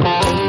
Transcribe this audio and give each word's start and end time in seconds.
مع 0.00 0.47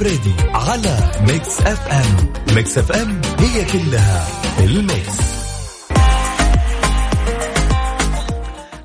الفريدي 0.00 0.34
على 0.54 0.96
Mix 1.28 1.60
FM. 1.60 2.32
Mix 2.56 2.78
FM 2.78 3.20
هي 3.38 3.64
كلها 3.64 4.26
ال 4.64 4.75
mix. 4.75 5.18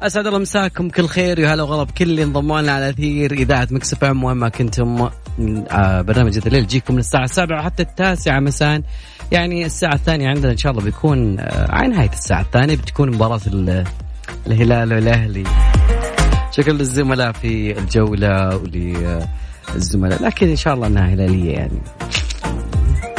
أسعد 0.04 0.28
الله 0.28 0.40
مساكم 0.40 0.90
كل 0.90 1.08
خير 1.08 1.40
يا 1.40 1.54
هلا 1.54 1.64
وغلا 1.64 1.84
بكل 1.84 2.06
اللي 2.06 2.24
انضموا 2.24 2.62
لنا 2.62 2.72
على 2.72 2.90
أثير 2.90 3.32
إذاعة 3.32 3.68
Mix 3.72 3.94
FM. 3.94 4.24
وين 4.24 4.38
ما 4.38 4.50
كنتم 4.50 5.10
آه، 5.72 6.02
برنامج 6.02 6.38
الليل 6.46 6.64
يجيكم 6.64 6.94
من 6.94 7.00
الساعة 7.00 7.26
7 7.26 7.64
حتى 7.64 7.84
التاسعة 7.84 8.40
مساء. 8.40 8.82
يعني 9.32 9.66
الساعة 9.66 9.94
الثانية 9.94 10.28
عندنا 10.30 10.52
إن 10.52 10.58
شاء 10.58 10.72
الله 10.72 10.84
بيكون 10.84 11.40
آه، 11.40 11.72
على 11.72 11.88
نهاية 11.88 12.12
الساعة 12.12 12.42
الثانية 12.42 12.76
بتكون 12.76 13.12
مباراة 13.12 13.42
الهلال 14.48 14.94
والأهلي. 14.94 15.44
شكرا 16.52 16.74
للزملاء 16.74 17.32
في 17.32 17.80
الجولة 17.80 18.56
ولي 18.58 19.28
الزملاء. 19.76 20.24
لكن 20.24 20.50
إن 20.50 20.56
شاء 20.56 20.74
الله 20.74 20.88
إنها 20.88 21.14
هلالية 21.14 21.52
يعني. 21.52 21.82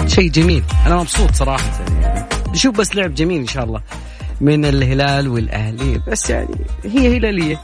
شيء 0.06 0.30
جميل. 0.30 0.62
أنا 0.86 0.96
مبسوط 0.96 1.34
صراحة 1.34 1.80
يعني. 1.80 2.26
نشوف 2.48 2.76
بس 2.76 2.96
لعب 2.96 3.14
جميل 3.14 3.40
إن 3.40 3.46
شاء 3.46 3.64
الله. 3.64 3.80
من 4.40 4.64
الهلال 4.64 5.28
والأهلي. 5.28 6.00
بس 6.08 6.30
يعني 6.30 6.56
هي 6.84 7.16
هلالية. 7.16 7.60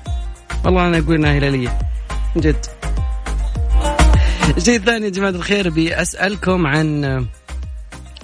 والله 0.64 0.86
أنا 0.86 0.98
أقول 0.98 1.14
إنها 1.14 1.38
هلالية. 1.38 1.78
من 2.36 2.42
جد. 2.42 2.66
الشيء 4.56 4.76
الثاني 4.76 5.04
يا 5.04 5.10
جماعة 5.10 5.30
الخير 5.30 5.70
بسالكم 5.70 6.66
عن 6.66 7.04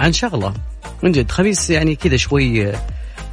عن 0.01 0.13
شغلة. 0.13 0.55
من 1.03 1.13
جد 1.13 1.31
خميس 1.31 1.71
يعني 1.71 1.95
كذا 1.95 2.17
شوي 2.17 2.73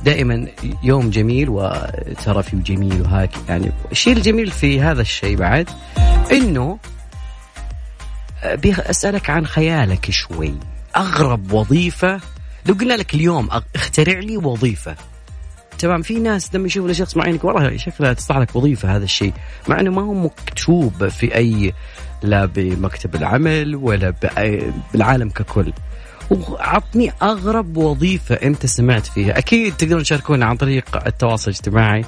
دائما 0.05 0.47
يوم 0.83 1.09
جميل 1.09 1.49
وترفي 1.49 2.55
وجميل 2.55 3.01
وهاك 3.01 3.31
يعني. 3.49 3.71
الشيء 3.91 4.13
الجميل 4.13 4.51
في 4.51 4.81
هذا 4.81 5.01
الشيء 5.01 5.37
بعد 5.37 5.69
إنه 6.31 6.77
أسألك 8.89 9.29
عن 9.29 9.45
خيالك 9.45 10.11
شوي. 10.11 10.55
أغرب 10.97 11.51
وظيفة؟ 11.51 12.19
لو 12.65 12.73
قلنا 12.73 12.93
لك 12.93 13.13
اليوم 13.13 13.49
اخترع 13.75 14.19
لي 14.19 14.37
وظيفة. 14.37 14.95
تمام 15.79 16.01
في 16.01 16.19
ناس 16.19 16.55
لما 16.55 16.67
يشوفوا 16.67 16.93
شخص 16.93 17.17
معين 17.17 17.39
والله 17.43 17.77
شكلها 17.77 18.13
تصلح 18.13 18.37
لك 18.37 18.55
وظيفة 18.55 18.95
هذا 18.95 19.03
الشيء. 19.03 19.33
مع 19.67 19.79
إنه 19.79 19.91
ما 19.91 20.01
هو 20.01 20.13
مكتوب 20.13 21.07
في 21.07 21.35
أي 21.35 21.73
لا 22.23 22.45
بمكتب 22.45 23.15
العمل 23.15 23.75
ولا 23.75 24.13
بالعالم 24.93 25.29
ككل. 25.29 25.73
وعطني 26.31 27.11
أغرب 27.21 27.77
وظيفة 27.77 28.35
أنت 28.35 28.65
سمعت 28.65 29.07
فيها. 29.07 29.37
أكيد 29.37 29.73
تقدرون 29.77 30.03
تشاركونا 30.03 30.45
عن 30.45 30.57
طريق 30.57 31.07
التواصل 31.07 31.51
الاجتماعي. 31.51 32.05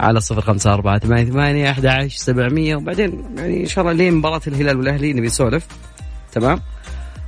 على 0.00 0.20
صفر 0.20 0.40
خمسة 0.40 0.74
أربعة 0.74 0.98
ثمانية 0.98 1.30
ثمانية 1.30 1.70
أحد 1.70 1.86
عشر 1.86 2.16
سبعمية. 2.16 2.76
وبعدين 2.76 3.24
يعني 3.36 3.60
إن 3.60 3.66
شاء 3.66 3.84
الله 3.84 3.96
لين 3.96 4.14
مباراة 4.14 4.40
الهلال 4.46 4.76
والأهلي 4.76 5.12
نبي 5.12 5.26
نسولف. 5.26 5.66
تمام؟ 6.32 6.60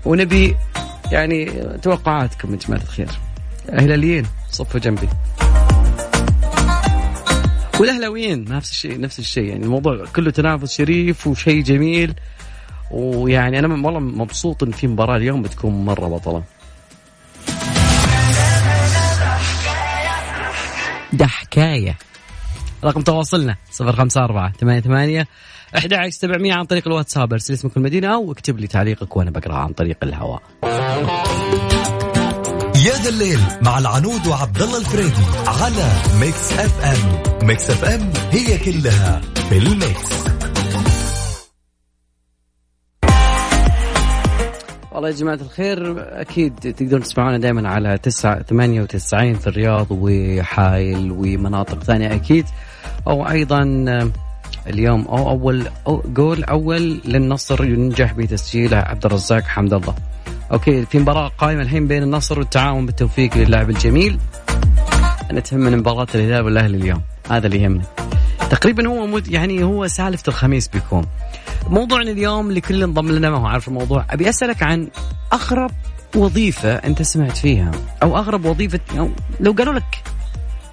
ونبي 0.05 0.57
يعني 1.13 1.63
توقعاتكم 1.83 2.53
يا 2.53 2.59
جماعة 2.59 2.83
الخير. 2.83 3.11
هلاليين 3.73 4.27
صفوا 4.51 4.81
جنبي. 4.81 5.09
والأهلاويين 7.81 8.45
نفس 8.45 8.71
الشيء 8.71 9.01
نفس 9.01 9.19
الشيء. 9.19 9.45
يعني 9.45 9.65
الموضوع 9.65 10.05
كله 10.17 10.31
تنافس 10.31 10.73
شريف 10.77 11.27
وشيء 11.27 11.63
جميل. 11.63 12.15
ويعني 12.91 13.59
أنا 13.59 13.87
والله 13.87 14.01
مبسوط 14.01 14.63
إن 14.63 14.71
في 14.71 14.87
مباراة 14.87 15.17
اليوم 15.17 15.43
بتكون 15.43 15.85
مرة 15.85 16.09
بطلة. 16.09 16.43
ده 21.13 21.27
حكاية. 21.27 21.97
رقم 22.85 23.01
تواصلنا 23.01 23.57
صفر 23.71 23.93
خمسة 23.97 24.25
أربعة 24.25 24.53
ثمانية 24.53 24.81
ثمانية 24.81 25.27
أحد 25.77 25.93
عشر 25.93 26.11
سبعمية 26.11 26.55
عن 26.55 26.65
طريق 26.65 26.89
الواتساب 26.89 27.33
ارسل 27.33 27.55
اسمك 27.55 27.77
المدينة 27.77 28.15
أو 28.15 28.33
اكتب 28.33 28.59
لي 28.59 28.67
تعليقك 28.67 29.17
وأنا 29.17 29.31
بقرأ 29.31 29.55
عن 29.55 29.73
طريق 29.73 29.97
الهواء. 30.03 30.43
يا 32.87 32.93
ذا 33.03 33.09
الليل 33.09 33.41
مع 33.63 33.79
العنود 33.79 34.27
وعبد 34.27 34.63
الله 34.63 34.79
الفريدي 34.79 35.23
على 35.47 35.93
Mix 36.21 36.53
FM. 36.53 37.47
Mix 37.47 37.71
FM 37.71 38.13
هي 38.31 38.59
كلها 38.59 39.21
بال 39.51 39.85
mix 39.85 40.36
والله 44.97 45.09
يا 45.09 45.15
جماعة 45.15 45.35
الخير 45.35 45.95
أكيد 46.21 46.55
تقدرون 46.55 47.03
تسمعونا 47.03 47.39
دائما 47.39 47.69
على 47.69 47.99
تسعة 47.99 48.43
ثمانية 48.43 48.83
وتسعين 48.83 49.35
في 49.35 49.47
الرياض 49.47 49.87
وحايل 49.91 51.13
ومناطق 51.13 51.83
ثانية 51.83 52.15
أكيد. 52.15 52.47
أو 53.07 53.29
أيضا 53.29 53.63
اليوم 54.67 55.05
أو 55.09 55.31
أول 55.31 55.67
أو 55.87 56.03
جول 56.07 56.45
أول 56.45 57.01
للنصر 57.05 57.65
ينجح 57.65 58.13
بتسجيله 58.13 58.77
عبد 58.77 59.07
الرزاق 59.07 59.43
حمد 59.43 59.75
الله. 59.75 59.95
أوكي 60.53 60.87
في 60.87 60.99
مباراة 60.99 61.29
قائمة 61.29 61.63
الحين 61.63 61.87
بين 61.87 62.03
النصر 62.03 62.39
والتعاون 62.39 62.87
بالتوفيق 62.87 63.37
للاعب 63.37 63.71
الجميل. 63.71 64.19
أنا 65.31 65.41
تهمني 65.41 65.77
مباراة 65.77 66.07
الهلال 66.15 66.45
والأهلي 66.45 66.77
اليوم 66.77 67.03
هذا 67.31 67.47
اللي 67.47 67.63
يهمني 67.63 67.85
تقريبا 68.51 68.89
هو 68.89 69.21
يعني 69.29 69.65
هو 69.65 69.87
سالفة 69.87 70.29
الخميس 70.29 70.69
بيكون. 70.69 71.07
موضوعنا 71.69 72.11
اليوم 72.11 72.53
لكل 72.53 72.83
انضم 72.83 73.13
لنا 73.13 73.31
ما 73.31 73.39
هو 73.39 73.47
عارف 73.47 73.69
الموضوع. 73.69 74.07
أبي 74.11 74.29
أسألك 74.29 74.63
عن 74.63 74.89
أغرب 75.33 75.71
وظيفة 76.17 76.75
أنت 76.75 77.03
سمعت 77.03 77.37
فيها 77.37 77.71
أو 78.03 78.19
أغرب 78.19 78.45
وظيفة 78.45 78.81
أو 78.99 79.11
لو 79.41 79.53
قالوا 79.53 79.75
لك 79.75 80.03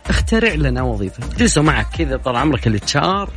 اخترع 0.09 0.53
لنا 0.53 0.81
وظيفة. 0.81 1.37
جلسوا 1.37 1.63
معك 1.63 1.87
كذا 1.97 2.17
طال 2.17 2.35
عمرك 2.35 2.67
ال 2.67 2.97
HR 2.97 3.29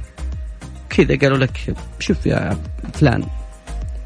كذا 0.90 1.18
قالوا 1.18 1.38
لك 1.38 1.74
شوف 1.98 2.26
يا 2.26 2.58
فلان 2.94 3.24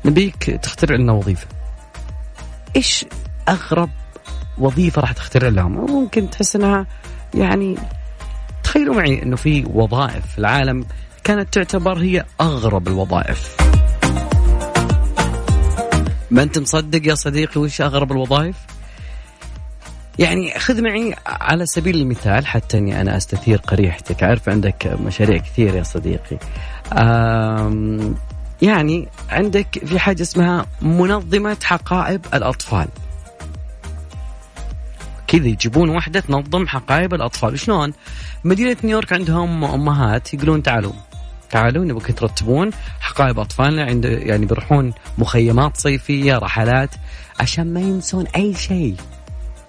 نبيك 0.04 0.44
تخترع 0.62 0.96
لنا 0.96 1.12
وظيفة. 1.12 1.46
إيش 2.76 3.04
أغرب 3.48 3.90
وظيفة 4.58 5.00
راح 5.00 5.12
تخترع 5.12 5.48
لهم؟ 5.48 5.72
ممكن 5.72 6.30
تحس 6.30 6.56
إنها 6.56 6.86
يعني 7.34 7.78
تخيلوا 8.64 8.94
معي 8.94 9.22
إنه 9.22 9.36
في 9.36 9.64
وظائف 9.74 10.26
في 10.26 10.38
العالم 10.38 10.84
كانت 11.24 11.54
تعتبر 11.54 11.98
هي 11.98 12.24
أغرب 12.40 12.88
الوظائف. 12.88 13.56
ما 16.30 16.42
أنت 16.42 16.58
مصدق 16.58 17.06
يا 17.08 17.14
صديقي 17.14 17.60
وش 17.60 17.80
أغرب 17.80 18.12
الوظائف؟ 18.12 18.56
يعني 20.18 20.58
خذ 20.58 20.82
معي 20.82 21.14
على 21.26 21.66
سبيل 21.66 21.96
المثال 21.96 22.46
حتى 22.46 22.78
أني 22.78 23.00
أنا 23.00 23.16
أستثير 23.16 23.58
قريحتك. 23.58 24.22
عارف 24.22 24.48
عندك 24.48 24.86
مشاريع 24.86 25.38
كثير 25.38 25.74
يا 25.74 25.82
صديقي. 25.82 26.38
يعني 28.62 29.08
عندك 29.30 29.84
في 29.84 29.98
حاجة 29.98 30.22
اسمها 30.22 30.66
منظمة 30.82 31.56
حقائب 31.64 32.26
الأطفال. 32.34 32.88
كذا 35.26 35.46
يجيبون 35.46 35.88
واحدة 35.88 36.20
تنظم 36.20 36.66
حقائب 36.66 37.14
الأطفال. 37.14 37.58
شلون؟ 37.58 37.92
مدينة 38.44 38.76
نيويورك 38.84 39.12
عندهم 39.12 39.64
أمهات 39.64 40.34
يقولون 40.34 40.62
تعالوا. 40.62 40.92
تعالوا 41.50 41.84
نبغى 41.84 42.12
ترتبون 42.12 42.70
حقائب 43.00 43.38
أطفالنا 43.38 43.84
عند 43.84 44.04
يعني 44.04 44.46
بيروحون 44.46 44.92
مخيمات 45.18 45.76
صيفية 45.76 46.38
رحلات 46.38 46.90
عشان 47.40 47.74
ما 47.74 47.80
ينسون 47.80 48.26
أي 48.26 48.54
شيء. 48.54 48.96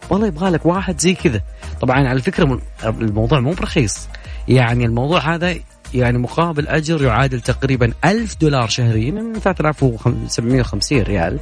والله 0.09 0.27
يبغى 0.27 0.49
لك 0.49 0.65
واحد 0.65 0.99
زي 0.99 1.13
كذا. 1.13 1.41
طبعا 1.81 2.07
على 2.07 2.21
فكرة 2.21 2.59
الموضوع 2.85 3.39
مو 3.39 3.51
برخيص. 3.51 4.07
يعني 4.47 4.85
الموضوع 4.85 5.35
هذا 5.35 5.55
يعني 5.93 6.17
مقابل 6.17 6.67
أجر 6.67 7.03
يعادل 7.03 7.41
تقريبا 7.41 7.93
ألف 8.05 8.35
دولار 8.41 8.67
شهريا 8.67 9.11
من 9.11 9.39
3750 9.39 11.01
ريال. 11.01 11.39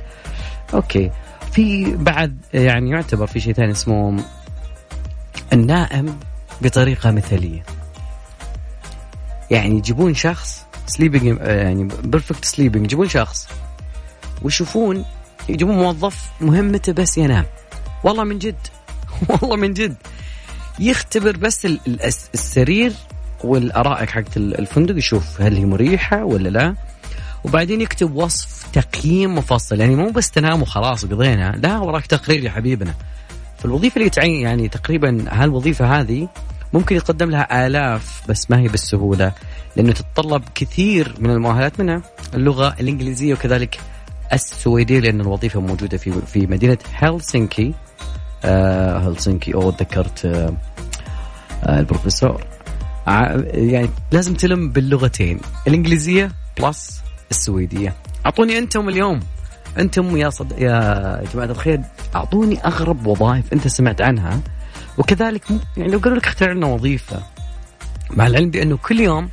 أوكي. 0.74 1.12
في 1.52 1.96
بعد 1.96 2.38
يعني 2.54 2.90
يعتبر 2.90 3.28
في 3.28 3.40
شيء 3.40 3.54
ثاني 3.54 3.72
اسمه 3.72 4.24
النائم 5.54 6.20
بطريقة 6.62 7.12
مثالية. 7.12 7.64
يعني 9.52 9.78
يجيبون 9.78 10.14
شخص 10.14 10.66
sleeping 10.88 11.38
يعني 11.42 11.88
perfect 12.04 12.46
sleeping 12.46 12.86
يجيبون 12.86 13.10
شخص. 13.10 13.48
ويشوفون 14.42 15.06
يجيبون 15.50 15.76
موظف 15.76 16.30
مهمته 16.42 16.94
بس 16.94 17.18
ينام. 17.18 17.46
والله 18.04 18.24
من 18.24 18.40
جد. 18.40 18.68
والله 19.30 19.56
من 19.56 19.74
جد. 19.74 19.96
يختبر 20.80 21.38
بس 21.38 21.68
السرير 22.34 22.94
والأرائك 23.44 24.10
حقت 24.10 24.38
الفندق 24.38 24.98
يشوف 24.98 25.42
هل 25.42 25.58
هي 25.58 25.66
مريحة 25.66 26.24
ولا 26.26 26.50
لا. 26.50 26.76
وبعدين 27.44 27.82
يكتب 27.82 28.16
وصف 28.16 28.68
تقييم 28.74 29.36
مفصل. 29.36 29.80
يعني 29.80 29.96
مو 29.96 30.10
بس 30.10 30.32
تنام 30.32 30.62
وخلاص 30.62 31.06
قضينا 31.06 31.52
لا 31.64 31.78
وراك 31.78 32.06
تقرير 32.06 32.44
يا 32.44 32.52
حبيبنا. 32.52 32.94
فالوظيفة 33.58 33.98
اللي 33.98 34.10
تعين 34.10 34.42
يعني 34.42 34.68
تقريبا 34.68 35.26
هالوظيفة 35.30 36.00
هذه 36.00 36.28
ممكن 36.74 36.96
يقدم 36.96 37.30
لها 37.30 37.68
آلاف 37.68 38.22
بس 38.30 38.52
ما 38.52 38.60
هي 38.60 38.68
بالسهولة 38.68 39.32
لأنه 39.76 39.92
تتطلب 39.92 40.44
كثير 40.56 41.16
من 41.20 41.30
المؤهلات 41.30 41.80
منها 41.80 42.02
اللغة 42.34 42.76
الإنجليزية 42.80 43.34
وكذلك 43.34 43.80
السويدية 44.34 45.00
لأن 45.00 45.22
الوظيفة 45.22 45.62
موجودة 45.62 45.98
في 45.98 46.12
في 46.12 46.48
مدينة 46.48 46.78
هلسنكي. 46.94 47.74
آه 48.44 48.98
هلسنكي 48.98 49.54
أو 49.54 49.70
ذكرت 49.70 50.26
آه 50.26 50.54
آه 51.64 51.80
البروفيسور. 51.80 52.44
يعني 53.08 53.90
لازم 54.12 54.34
تلم 54.34 54.70
باللغتين 54.70 55.40
الإنجليزية 55.68 56.32
بلس 56.60 57.02
السويدية. 57.32 57.96
أعطوني 58.26 58.58
أنتم 58.58 58.90
اليوم. 58.90 59.20
أنتم 59.78 60.18
يا 60.18 60.30
صد... 60.30 60.52
يا 60.52 61.24
جماعة 61.34 61.46
الخير 61.46 61.82
أعطوني 62.16 62.60
أغرب 62.66 63.08
وظائف 63.08 63.54
أنت 63.54 63.68
سمعت 63.68 64.02
عنها. 64.02 64.40
وكذلك 64.98 65.44
يعني 65.78 65.92
لو 65.92 66.00
قالوا 66.00 66.18
لك 66.18 66.28
اختار 66.28 66.54
لنا 66.54 66.68
وظيفة 66.68 67.24
مع 68.12 68.28
العلم 68.28 68.50
بأنه 68.50 68.78
كل 68.78 69.00
يوم 69.00 69.30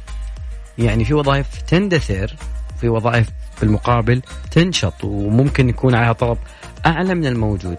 يعني 0.78 1.04
في 1.04 1.14
وظائف 1.14 1.62
تندثر 1.62 2.36
في 2.80 2.88
وظائف 2.88 3.28
بالمقابل 3.60 4.22
تنشط 4.50 5.04
وممكن 5.04 5.68
يكون 5.68 5.94
عليها 5.94 6.12
طلب 6.12 6.38
أعلى 6.86 7.14
من 7.14 7.26
الموجود. 7.26 7.76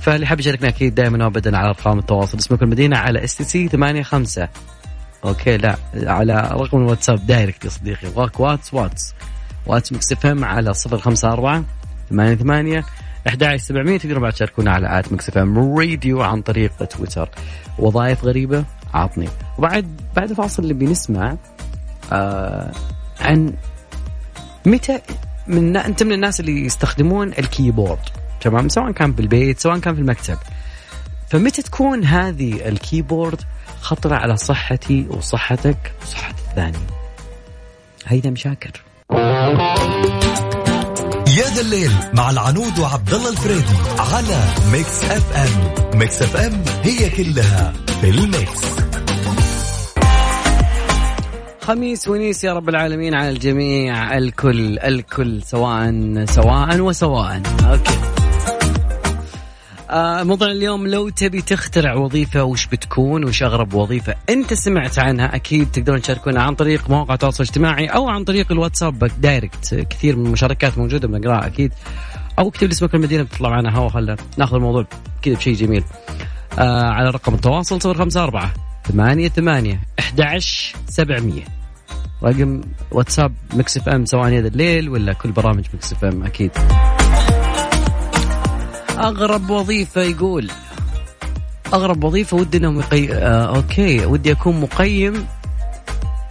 فاللي 0.00 0.26
حاب 0.26 0.40
يشاركنا 0.40 0.68
أكيد 0.68 0.94
دائما 0.94 1.24
وأبدا 1.24 1.56
على 1.56 1.68
أرقام 1.68 1.98
التواصل. 1.98 2.38
اسمك 2.38 2.62
المدينة 2.62 2.98
على 2.98 3.24
STC 3.24 3.68
85 3.68 4.48
أوكي 5.24 5.56
لا 5.56 5.76
على 5.94 6.50
رقم 6.52 6.78
الواتساب 6.78 7.26
direct 7.26 7.64
يا 7.64 7.70
صديقي. 7.70 8.08
واتس 8.38 8.74
واتس. 8.74 9.14
واتس 9.66 9.92
Mix 9.92 10.12
FM 10.12 10.44
على 10.44 10.72
054 10.92 11.66
88 12.10 12.84
11700 13.26 13.98
تقدروا 13.98 14.22
بعد 14.22 14.32
تشاركونا 14.32 14.70
على 14.70 14.98
at 14.98 15.12
Mix 15.12 15.36
FM 15.36 15.78
Radio 15.78 16.22
عن 16.22 16.42
طريق 16.42 16.84
تويتر. 16.84 17.28
وظائف 17.78 18.24
غريبة 18.24 18.64
عطني 18.94 19.28
وبعد 19.58 20.00
بعد 20.16 20.30
الفاصل 20.30 20.62
اللي 20.62 20.74
بنسمع 20.74 21.36
آه 22.12 22.72
عن 23.20 23.54
متى 24.66 25.00
من 25.46 25.76
أنت 25.76 26.02
من 26.02 26.12
الناس 26.12 26.40
اللي 26.40 26.66
يستخدمون 26.66 27.28
ال 27.28 27.36
keyboard 27.36 27.98
تمام؟ 28.40 28.68
سواء 28.68 28.92
كان 28.92 29.12
بالبيت 29.12 29.60
سواء 29.60 29.78
كان 29.78 29.94
في 29.94 30.00
المكتب. 30.00 30.38
فمتى 31.28 31.62
تكون 31.62 32.04
هذه 32.04 32.68
ال 32.68 32.76
keyboard 32.76 33.40
خطرة 33.80 34.14
على 34.14 34.36
صحتي 34.36 35.06
وصحتك 35.10 35.92
وصحة 36.02 36.34
الثاني؟ 36.50 36.78
هيثم 38.06 38.36
شاكر 38.36 38.82
يا 41.38 41.44
ذا 41.54 41.60
الليل 41.60 41.90
مع 42.14 42.30
العنود 42.30 42.78
وعبد 42.78 43.14
الله 43.14 43.30
الفريدي 43.30 43.76
على 43.98 44.44
Mix 44.72 45.04
FM. 45.04 45.98
Mix 45.98 46.22
FM 46.22 46.64
هي 46.82 47.10
كلها 47.10 47.72
في 48.00 48.10
ال 48.10 48.20
mix. 48.20 48.60
خميس 51.60 52.08
ونيس 52.08 52.44
يا 52.44 52.52
رب 52.52 52.68
العالمين 52.68 53.14
على 53.14 53.28
الجميع 53.28 54.18
الكل 54.18 54.78
الكل 54.78 55.42
سواء 55.42 56.24
سواء 56.24 56.80
وسواء. 56.80 57.42
أوكي. 57.70 58.11
آه 59.92 60.22
موضوع 60.22 60.50
اليوم 60.50 60.86
لو 60.86 61.08
تبي 61.08 61.42
تخترع 61.42 61.94
وظيفة 61.94 62.44
وش 62.44 62.66
بتكون؟ 62.66 63.24
وش 63.24 63.42
أغرب 63.42 63.74
وظيفة 63.74 64.14
أنت 64.30 64.54
سمعت 64.54 64.98
عنها؟ 64.98 65.34
أكيد 65.34 65.70
تقدرون 65.70 66.02
تشاركونا 66.02 66.42
عن 66.42 66.54
طريق 66.54 66.90
مواقع 66.90 67.14
التواصل 67.14 67.44
الاجتماعي 67.44 67.86
أو 67.86 68.08
عن 68.08 68.24
طريق 68.24 68.52
الواتساب 68.52 69.10
direct 69.20 69.74
كثير 69.90 70.16
من 70.16 70.26
المشاركات 70.26 70.78
موجودة 70.78 71.08
بنقراها 71.08 71.46
أكيد. 71.46 71.72
أو 72.38 72.48
اكتب 72.48 72.66
لي 72.66 72.72
اسمك 72.72 72.94
المدينة 72.94 73.22
بتطلع 73.22 73.50
معنا 73.50 73.76
هوا 73.76 73.88
خلنا 73.88 74.16
ناخذ 74.38 74.54
الموضوع 74.56 74.86
كذا 75.22 75.34
بشيء 75.34 75.54
جميل. 75.54 75.84
آه 76.58 76.90
على 76.90 77.10
رقم 77.10 77.34
التواصل 77.34 77.78
054 77.86 78.50
ثمانية 78.88 79.28
ثمانية 79.28 79.80
أحد 79.98 80.38
سبعمية. 80.88 81.44
رقم 82.22 82.60
واتساب 82.90 83.34
Mix 83.54 83.76
FM 83.76 84.04
سواء 84.04 84.28
هذا 84.28 84.48
الليل 84.48 84.88
ولا 84.88 85.12
كل 85.12 85.32
برامج 85.32 85.64
Mix 85.74 85.92
FM 85.92 86.22
أكيد. 86.22 86.50
أغرب 89.02 89.50
وظيفة 89.50 90.02
يقول. 90.02 90.50
أغرب 91.74 92.04
وظيفة 92.04 92.36
ودي 92.36 92.58
انهم 92.58 92.80
يقي... 92.80 93.12
آه 93.12 93.56
أوكي. 93.56 94.06
ودي 94.06 94.32
أكون 94.32 94.60
مقيم 94.60 95.26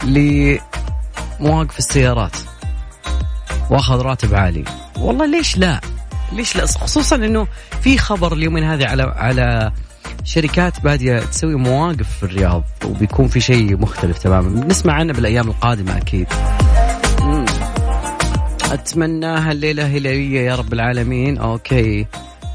لمواقف 0.03 1.79
السيارات. 1.79 2.35
وأخذ 3.69 4.01
راتب 4.01 4.35
عالي. 4.35 4.63
والله 4.99 5.25
ليش 5.25 5.57
لا؟ 5.57 5.81
ليش 6.31 6.55
لا؟ 6.55 6.65
خصوصا 6.65 7.15
إنه 7.15 7.47
في 7.81 7.97
خبر 7.97 8.33
اليومين 8.33 8.63
هذه 8.63 8.85
على 8.85 9.03
على 9.03 9.71
شركات 10.23 10.81
بادية 10.81 11.19
تسوي 11.19 11.55
مواقف 11.55 12.09
في 12.17 12.23
الرياض 12.23 12.63
وبيكون 12.85 13.27
في 13.27 13.39
شيء 13.39 13.77
مختلف 13.77 14.17
تماما. 14.17 14.65
نسمع 14.65 14.93
عنه 14.93 15.13
بالأيام 15.13 15.47
القادمة 15.47 15.97
أكيد. 15.97 16.27
أتمناها 18.71 19.51
الليلة 19.51 19.85
هلاليه 19.85 20.41
يا 20.41 20.55
رب 20.55 20.73
العالمين. 20.73 21.37
أوكي. 21.37 22.07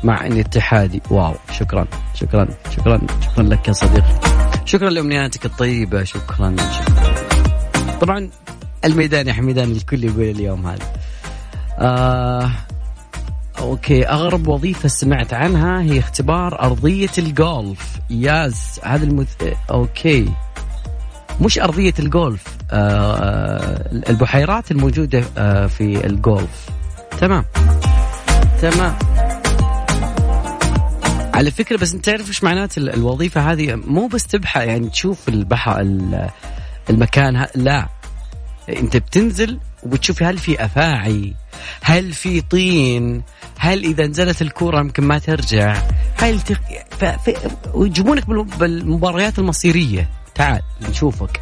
مع 0.05 0.27
اني 0.27 0.41
اتحادي 0.41 1.03
واو. 1.11 1.35
شكرا. 1.53 1.87
شكرا. 2.15 2.49
شكرا. 2.71 3.01
شكرا 3.21 3.43
لك 3.43 3.69
يا 3.69 3.73
صديقي. 3.73 4.21
شكرا 4.65 4.91
لأمنياتك 4.91 5.47
الطيبة. 5.47 6.05
شكرا. 6.05 6.57
شكرا. 6.59 7.15
طبعا 8.01 8.31
الميدان 8.85 9.29
يا 9.29 9.33
حميدان 9.33 9.71
الكل 9.71 10.05
يقول 10.05 10.23
اليوم 10.23 10.67
هذا. 10.67 10.93
آه 11.79 12.51
أوكي. 13.59 14.09
أغرب 14.09 14.49
وظيفة 14.49 14.89
سمعت 14.89 15.35
عنها 15.35 15.83
هي 15.83 15.99
اختبار 15.99 16.63
أرضية 16.63 17.11
الجولف. 17.19 17.99
yes. 18.11 18.81
هذا 18.83 19.05
المث... 19.05 19.35
أوكي. 19.71 20.33
مش 21.41 21.59
أرضية 21.59 21.95
الجولف. 21.99 22.45
آه 22.71 23.91
البحيرات 24.11 24.71
الموجودة 24.71 25.25
آه 25.38 25.67
في 25.67 26.07
الجولف. 26.07 26.69
تمام. 27.21 27.45
تمام. 28.62 28.95
على 31.37 31.50
فكرة 31.50 31.76
بس 31.76 31.95
أنت 31.95 32.05
تعرف 32.05 32.28
إيش 32.28 32.45
معنات 32.45 32.78
الوظيفة 32.78 33.52
هذه؟ 33.52 33.75
مو 33.75 34.07
بس 34.07 34.26
تبحث 34.26 34.62
يعني 34.62 34.88
تشوف 34.88 35.28
البحر 35.28 35.81
المكان 36.90 37.47
لا. 37.55 37.88
أنت 38.69 38.97
بتنزل 38.97 39.59
وبتشوف 39.83 40.23
هل 40.23 40.38
في 40.38 40.64
أفاعي 40.64 41.35
هل 41.83 42.12
في 42.12 42.40
طين 42.40 43.23
هل 43.59 43.85
إذا 43.85 44.07
نزلت 44.07 44.43
الكورة 44.43 44.81
يمكن 44.81 45.05
ما 45.05 45.19
ترجع؟ 45.19 45.83
هل 46.16 46.40
تق... 46.40 46.61
ف... 46.90 47.05
ف... 47.05 47.31
ويجيبونك 47.75 48.26
بالمباريات 48.59 49.38
المصيرية. 49.38 50.11
تعال 50.35 50.62
نشوفك. 50.90 51.40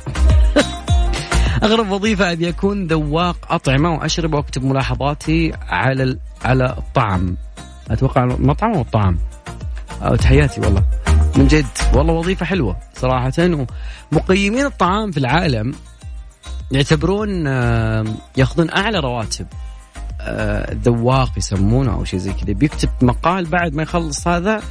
أغرب 1.64 1.90
وظيفة 1.90 2.32
ابي 2.32 2.48
اكون 2.48 2.86
ذواق 2.86 3.52
أطعمة 3.52 3.94
وأشرب 3.94 4.34
وأكتب 4.34 4.64
ملاحظاتي 4.64 5.52
على 5.68 6.02
ال... 6.02 6.18
على 6.44 6.74
الطعم. 6.78 7.36
أتوقع 7.90 8.24
المطعم 8.24 8.74
أو 8.74 8.80
تحياتي 10.20 10.60
والله. 10.60 10.84
من 11.36 11.46
جد. 11.46 11.66
والله 11.94 12.12
وظيفة 12.12 12.46
حلوة 12.46 12.76
صراحة 12.94 13.32
ومقيمين 14.12 14.66
الطعام 14.66 15.10
في 15.10 15.18
العالم 15.18 15.74
يعتبرون 16.70 17.46
ياخذون 18.36 18.70
أعلى 18.70 19.00
رواتب. 19.00 19.46
ذواق 20.84 21.30
يسمونه 21.36 21.92
أو 21.92 22.04
شيء 22.04 22.20
زي 22.20 22.32
كذا. 22.32 22.52
بيكتب 22.52 22.88
مقال 23.02 23.46
بعد 23.46 23.74
ما 23.74 23.82
يخلص 23.82 24.28
هذا. 24.28 24.62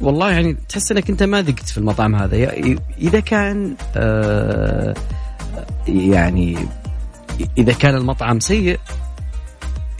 والله 0.00 0.30
يعني 0.30 0.56
تحس 0.68 0.92
إنك 0.92 1.10
أنت 1.10 1.22
ما 1.22 1.42
ذقت 1.42 1.68
في 1.68 1.78
المطعم 1.78 2.14
هذا. 2.14 2.52
إذا 2.98 3.20
كان 3.20 3.74
يعني 5.88 6.68
إذا 7.58 7.72
كان 7.72 7.94
المطعم 7.94 8.40
سيء 8.40 8.80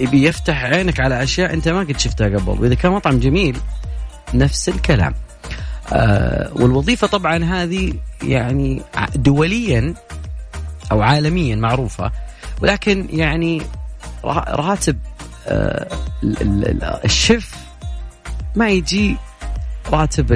يبي 0.00 0.26
يفتح 0.26 0.64
عينك 0.64 1.00
على 1.00 1.22
أشياء 1.22 1.54
أنت 1.54 1.68
ما 1.68 1.80
قد 1.80 1.98
شفتها 1.98 2.26
قبل. 2.26 2.62
وإذا 2.62 2.74
كان 2.74 2.92
مطعم 2.92 3.18
جميل 3.18 3.56
نفس 4.34 4.68
الكلام. 4.68 5.14
آه 5.92 6.50
والوظيفة 6.52 7.06
طبعا 7.06 7.44
هذه 7.44 7.92
يعني 8.22 8.82
دوليا 9.14 9.94
أو 10.92 11.02
عالميا 11.02 11.56
معروفة 11.56 12.12
ولكن 12.62 13.06
يعني 13.10 13.62
راتب 14.48 14.98
آه 15.46 15.88
ما 18.56 18.68
يجي 18.68 19.16
راتب 19.92 20.32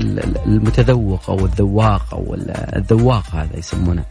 المتذوق 0.46 1.30
أو 1.30 1.44
الذواق 1.44 2.14
أو 2.14 2.36
الذواق 2.76 3.24
هذا 3.34 3.58
يسمونه. 3.58 4.04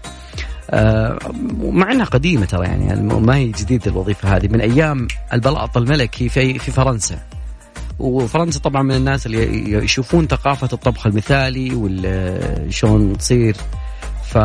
آه، 0.69 1.19
مع 1.61 1.91
انها 1.91 2.05
قديمة 2.05 2.45
ترى 2.45 2.65
يعني 2.65 3.01
ما 3.01 3.35
هي 3.35 3.47
جديدة 3.47 3.91
الوظيفة 3.91 4.35
هذه 4.37 4.47
من 4.47 4.61
أيام 4.61 5.07
البلاط 5.33 5.77
الملكي 5.77 6.29
في 6.29 6.59
في 6.59 6.71
فرنسا. 6.71 7.19
وفرنسا 7.99 8.59
طبعا 8.59 8.83
من 8.83 8.95
الناس 8.95 9.25
اللي 9.25 9.71
يشوفون 9.71 10.27
ثقافة 10.27 10.69
الطبخ 10.73 11.07
المثالي 11.07 11.71
وشلون 11.75 13.17
تصير. 13.17 13.55
ف 14.23 14.37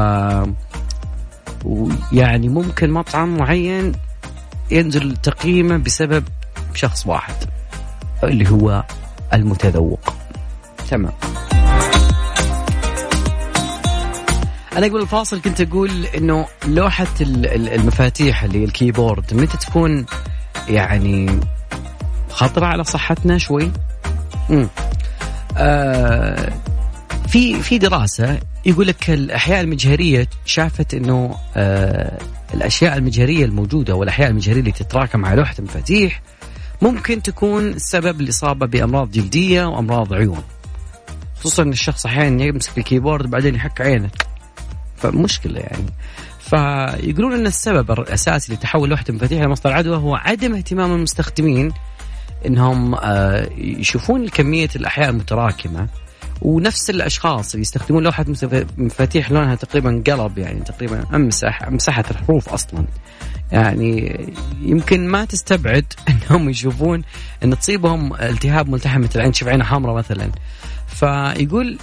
يعني 2.12 2.48
ممكن 2.48 2.90
مطعم 2.90 3.36
معين 3.36 3.92
ينزل 4.70 5.16
تقييمه 5.16 5.76
بسبب 5.76 6.24
شخص 6.74 7.06
واحد 7.06 7.34
اللي 8.24 8.50
هو 8.50 8.84
المتذوق. 9.32 10.14
تمام. 10.90 11.12
أنا 14.76 14.86
قبل 14.86 15.00
الفاصل 15.00 15.40
كنت 15.40 15.60
أقول 15.60 16.06
إنه 16.06 16.46
لوحة 16.66 17.06
المفاتيح 17.20 18.42
اللي 18.42 18.64
الكيبورد 18.64 19.34
متى 19.34 19.56
تكون 19.56 20.06
يعني 20.68 21.40
خطرة 22.34 22.66
على 22.66 22.84
صحتنا 22.84 23.38
شوي. 23.38 23.70
امم 24.50 24.68
آه 25.56 26.52
في 27.28 27.62
في 27.62 27.78
دراسة 27.78 28.40
يقول 28.66 28.86
لك 28.86 29.10
الأحياء 29.10 29.60
المجهرية 29.60 30.28
شافت 30.44 30.94
إنه 30.94 31.36
آه 31.56 32.18
الأشياء 32.54 32.96
المجهرية 32.96 33.44
الموجودة 33.44 33.94
والأحياء 33.94 34.30
المجهرية 34.30 34.60
اللي 34.60 34.72
تتراكم 34.72 35.24
على 35.24 35.36
لوحة 35.36 35.54
المفاتيح 35.58 36.22
ممكن 36.82 37.22
تكون 37.22 37.78
سبب 37.78 38.20
الاصابه 38.20 38.66
بأمراض 38.66 39.10
جلدية 39.10 39.64
وأمراض 39.64 40.14
عيون. 40.14 40.42
خصوصا 41.40 41.62
إن 41.62 41.72
الشخص 41.72 42.06
أحيانا 42.06 42.44
يمسك 42.44 42.78
الكيبورد 42.78 43.30
بعدين 43.30 43.54
يحك 43.54 43.80
عينه. 43.80 44.10
فمشكلة 44.96 45.60
يعني. 45.60 45.86
فيقولون 46.40 47.32
إن 47.32 47.46
السبب 47.46 47.90
الأساسي 47.90 48.54
لتحول 48.54 48.88
لوحة 48.88 49.04
المفاتيح 49.08 49.40
إلى 49.40 49.48
مصدر 49.48 49.72
عدوى 49.72 49.96
هو 49.96 50.14
عدم 50.14 50.54
اهتمام 50.54 50.92
المستخدمين 50.92 51.72
إنهم 52.46 52.94
آه، 52.94 53.48
يشوفون 53.58 54.28
كمية 54.28 54.68
الأحياء 54.76 55.10
المتراكمة 55.10 55.88
ونفس 56.42 56.90
الأشخاص 56.90 57.54
اللي 57.54 57.62
يستخدمون 57.62 58.02
لوحة 58.02 58.24
مفاتيح 58.78 59.30
لونها 59.30 59.54
تقريبا 59.54 60.02
قلب 60.06 60.38
يعني 60.38 60.60
تقريبا 60.60 61.04
أمسح 61.14 61.68
مسحت 61.68 62.10
الحروف 62.10 62.48
أصلا. 62.48 62.84
يعني 63.52 64.20
يمكن 64.60 65.08
ما 65.08 65.24
تستبعد 65.24 65.84
إنهم 66.08 66.48
يشوفون 66.48 67.02
إن 67.44 67.58
تصيبهم 67.58 68.14
التهاب 68.14 68.68
ملتحم 68.68 69.00
مثل 69.00 69.12
العين 69.16 69.32
تشوف 69.32 69.48
عينه 69.48 69.64
حمراء 69.64 69.96
مثلا. 69.96 70.30
فيقول 70.86 71.78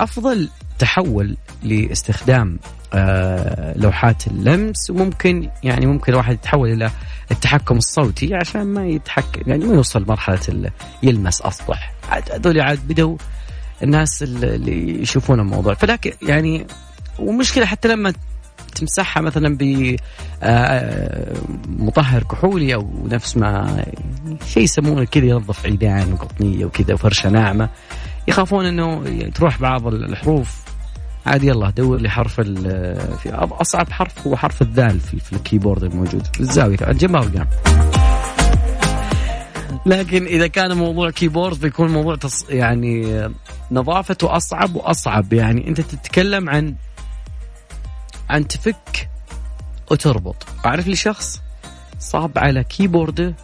أفضل 0.00 0.48
تحول 0.78 1.36
لاستخدام 1.62 2.58
آه، 2.94 3.78
لوحات 3.78 4.26
اللمس. 4.26 4.90
وممكن 4.90 5.50
يعني 5.62 5.86
ممكن 5.86 6.12
الواحد 6.12 6.34
يتحول 6.34 6.72
إلى 6.72 6.90
التحكم 7.30 7.76
الصوتي 7.76 8.34
عشان 8.34 8.64
ما 8.64 8.86
يتحكم 8.86 9.50
يعني 9.50 9.64
ما 9.64 9.74
يوصل 9.74 10.04
مرحلة 10.08 10.70
يلمس 11.02 11.42
اسطح 11.42 11.92
هذول 12.10 12.60
عاد 12.60 12.88
بدوا 12.88 13.16
الناس 13.82 14.22
اللي 14.22 15.02
يشوفون 15.02 15.40
الموضوع. 15.40 15.74
فلكن 15.74 16.12
يعني 16.22 16.66
ومشكلة 17.18 17.66
حتى 17.66 17.88
لما 17.88 18.12
تمسحها 18.70 19.20
مثلا 19.20 19.56
ب 19.56 19.96
آه، 20.42 21.36
مطهر 21.68 22.22
كحولي 22.22 22.74
أو 22.74 22.88
نفس 23.10 23.36
ما 23.36 23.84
شيء 24.46 24.62
يسمونه 24.62 25.04
كذا 25.04 25.24
ينظف 25.24 25.66
عيدان 25.66 26.12
وقطنية 26.12 26.64
وكذا 26.64 26.94
وفرشة 26.94 27.30
ناعمة. 27.30 27.68
يخافون 28.28 28.66
إنه 28.66 29.04
تروح 29.34 29.60
بعض 29.60 29.86
الحروف. 29.86 30.60
عادي 31.26 31.46
يلا 31.46 31.70
دور 31.70 32.00
لي 32.00 32.10
حرف 32.10 32.40
في 32.40 33.30
أصعب 33.34 33.92
حرف 33.92 34.26
هو 34.26 34.36
حرف 34.36 34.62
الذال 34.62 35.00
في, 35.00 35.18
في 35.18 35.32
ال 35.32 35.38
keyboard 35.38 35.84
الموجود. 35.84 36.26
في 36.34 36.40
الزاويه 36.40 36.76
جنب 36.76 37.16
ارقام 37.16 37.46
لكن 39.86 40.24
إذا 40.24 40.46
كان 40.46 40.76
موضوع 40.76 41.10
keyboard 41.10 41.60
بيكون 41.60 41.88
موضوع 41.88 42.16
تص... 42.16 42.50
يعني 42.50 43.28
نظافته 43.72 44.36
أصعب 44.36 44.76
وأصعب. 44.76 45.32
يعني 45.32 45.68
أنت 45.68 45.80
تتكلم 45.80 46.50
عن 46.50 46.74
عن 48.30 48.48
تفك 48.48 49.08
وتربط 49.90 50.46
أعرف 50.66 50.86
لي 50.86 50.96
شخص 50.96 51.40
صاب 51.98 52.38
على 52.38 52.64
keyboard 52.64 53.26
ه 53.26 53.34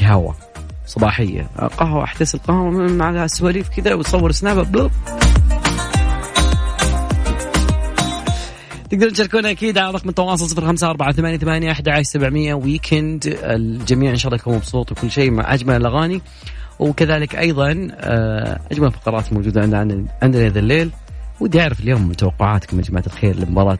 قهوة 0.00 0.36
صباحية. 0.86 1.42
قهوة 1.78 2.04
أحدث 2.04 2.34
القهوة 2.34 2.70
مع 2.70 3.24
السواليف 3.24 3.68
كذا 3.68 3.94
وتصور 3.94 4.32
سناب 4.32 4.90
تقدرون 8.90 9.12
تشاركونا 9.12 9.50
أكيد 9.50 9.78
على 9.78 9.94
رقم 9.94 10.08
التواصل 10.08 10.48
صفر 10.48 10.66
خمسة 10.66 10.90
أربعة 10.90 11.12
ثمانية 11.12 11.38
ثمانية 11.38 11.70
أحد 11.70 11.88
عشر 11.88 12.02
سبعمية. 12.02 12.54
ويكند 12.54 13.38
الجميع 13.42 14.10
إن 14.10 14.16
شاء 14.16 14.32
الله 14.32 14.40
يكون 14.40 14.54
مبسوط 14.54 14.92
وكل 14.92 15.10
شيء 15.10 15.30
مع 15.30 15.54
أجمل 15.54 15.76
الأغاني. 15.76 16.20
وكذلك 16.78 17.36
أيضا 17.36 17.88
آه، 17.92 18.60
أجمل 18.72 18.92
فقرات 18.92 19.32
موجودة 19.32 19.60
عندنا 19.60 20.04
عندنا 20.22 20.46
هذا 20.46 20.58
الليل. 20.58 20.90
ودي 21.40 21.60
أعرف 21.60 21.80
اليوم 21.80 22.12
توقعاتكم 22.12 22.78
يا 22.78 22.82
جماعة 22.82 23.04
الخير 23.06 23.36
لمباراة 23.36 23.78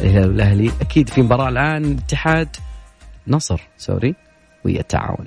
الهلال 0.00 0.28
والأهلي 0.28 0.72
أكيد 0.80 1.08
في 1.08 1.22
مباراة 1.22 1.48
الآن 1.48 1.96
اتحاد 1.98 2.56
نصر 3.28 3.60
سوري 3.78 4.14
ويا 4.64 4.80
التعاون. 4.80 5.26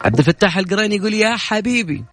عبد 0.00 0.18
الفتاح 0.18 0.58
القريني 0.58 0.96
يقول 0.96 1.14
يا 1.14 1.36
حبيبي. 1.36 2.04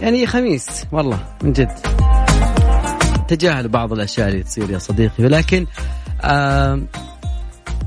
يعني 0.00 0.26
خميس 0.26 0.86
والله 0.92 1.36
من 1.42 1.52
جد. 1.52 1.72
تجاهل 3.28 3.68
بعض 3.68 3.92
الأشياء 3.92 4.28
اللي 4.28 4.42
تصير 4.42 4.70
يا 4.70 4.78
صديقي 4.78 5.24
ولكن 5.24 5.66
آه 6.22 6.80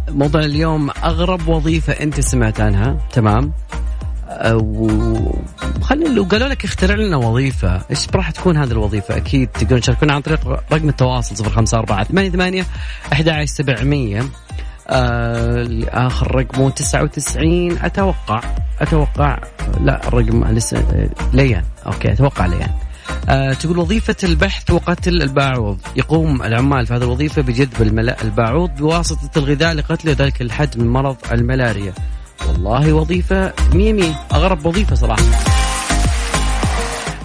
موضوع 0.09 0.41
اليوم 0.41 0.89
أغرب 1.03 1.47
وظيفة 1.47 1.93
أنت 1.93 2.19
سمعت 2.19 2.61
عنها؟ 2.61 2.97
تمام؟ 3.11 3.51
آه 4.29 4.55
وخلينا 4.55 6.09
لو 6.09 6.23
قالوا 6.23 6.47
لك 6.47 6.65
اخترع 6.65 6.95
لنا 6.95 7.17
وظيفة 7.17 7.81
إيش 7.91 8.07
راح 8.15 8.31
تكون 8.31 8.57
هذه 8.57 8.71
الوظيفة؟ 8.71 9.17
أكيد 9.17 9.47
تقدرون 9.47 9.81
تشاركونا 9.81 10.13
عن 10.13 10.21
طريق 10.21 10.47
رقم 10.47 10.89
التواصل 10.89 11.45
054 11.45 12.03
88 12.05 12.65
11700 13.13 14.21
آه 14.89 15.67
اخر 15.87 16.35
رقمه 16.35 16.69
99 16.69 17.77
أتوقع 17.77 18.41
أتوقع 18.81 19.39
لا 19.81 20.07
الرقم 20.07 20.45
لسه 20.45 21.09
ليان. 21.33 21.63
أوكي 21.85 22.11
أتوقع 22.11 22.45
ليان. 22.45 22.69
آه 23.29 23.53
تقول 23.53 23.77
وظيفة 23.77 24.15
البحث 24.23 24.71
وقتل 24.71 25.21
الباعوض. 25.21 25.79
يقوم 25.95 26.43
العمال 26.43 26.85
في 26.85 26.93
هذه 26.93 27.03
الوظيفة 27.03 27.41
بجذب 27.41 27.81
الملأ 27.81 28.21
الباعوض 28.21 28.75
بواسطة 28.75 29.39
الغذاء 29.39 29.73
لقتل 29.73 30.09
ذلك 30.09 30.41
الحد 30.41 30.77
من 30.77 30.87
مرض 30.87 31.17
الملاريا. 31.31 31.93
والله 32.47 32.93
وظيفة 32.93 33.53
مية 33.73 34.25
أغرب 34.33 34.65
وظيفة 34.65 34.95
صراحة. 34.95 35.23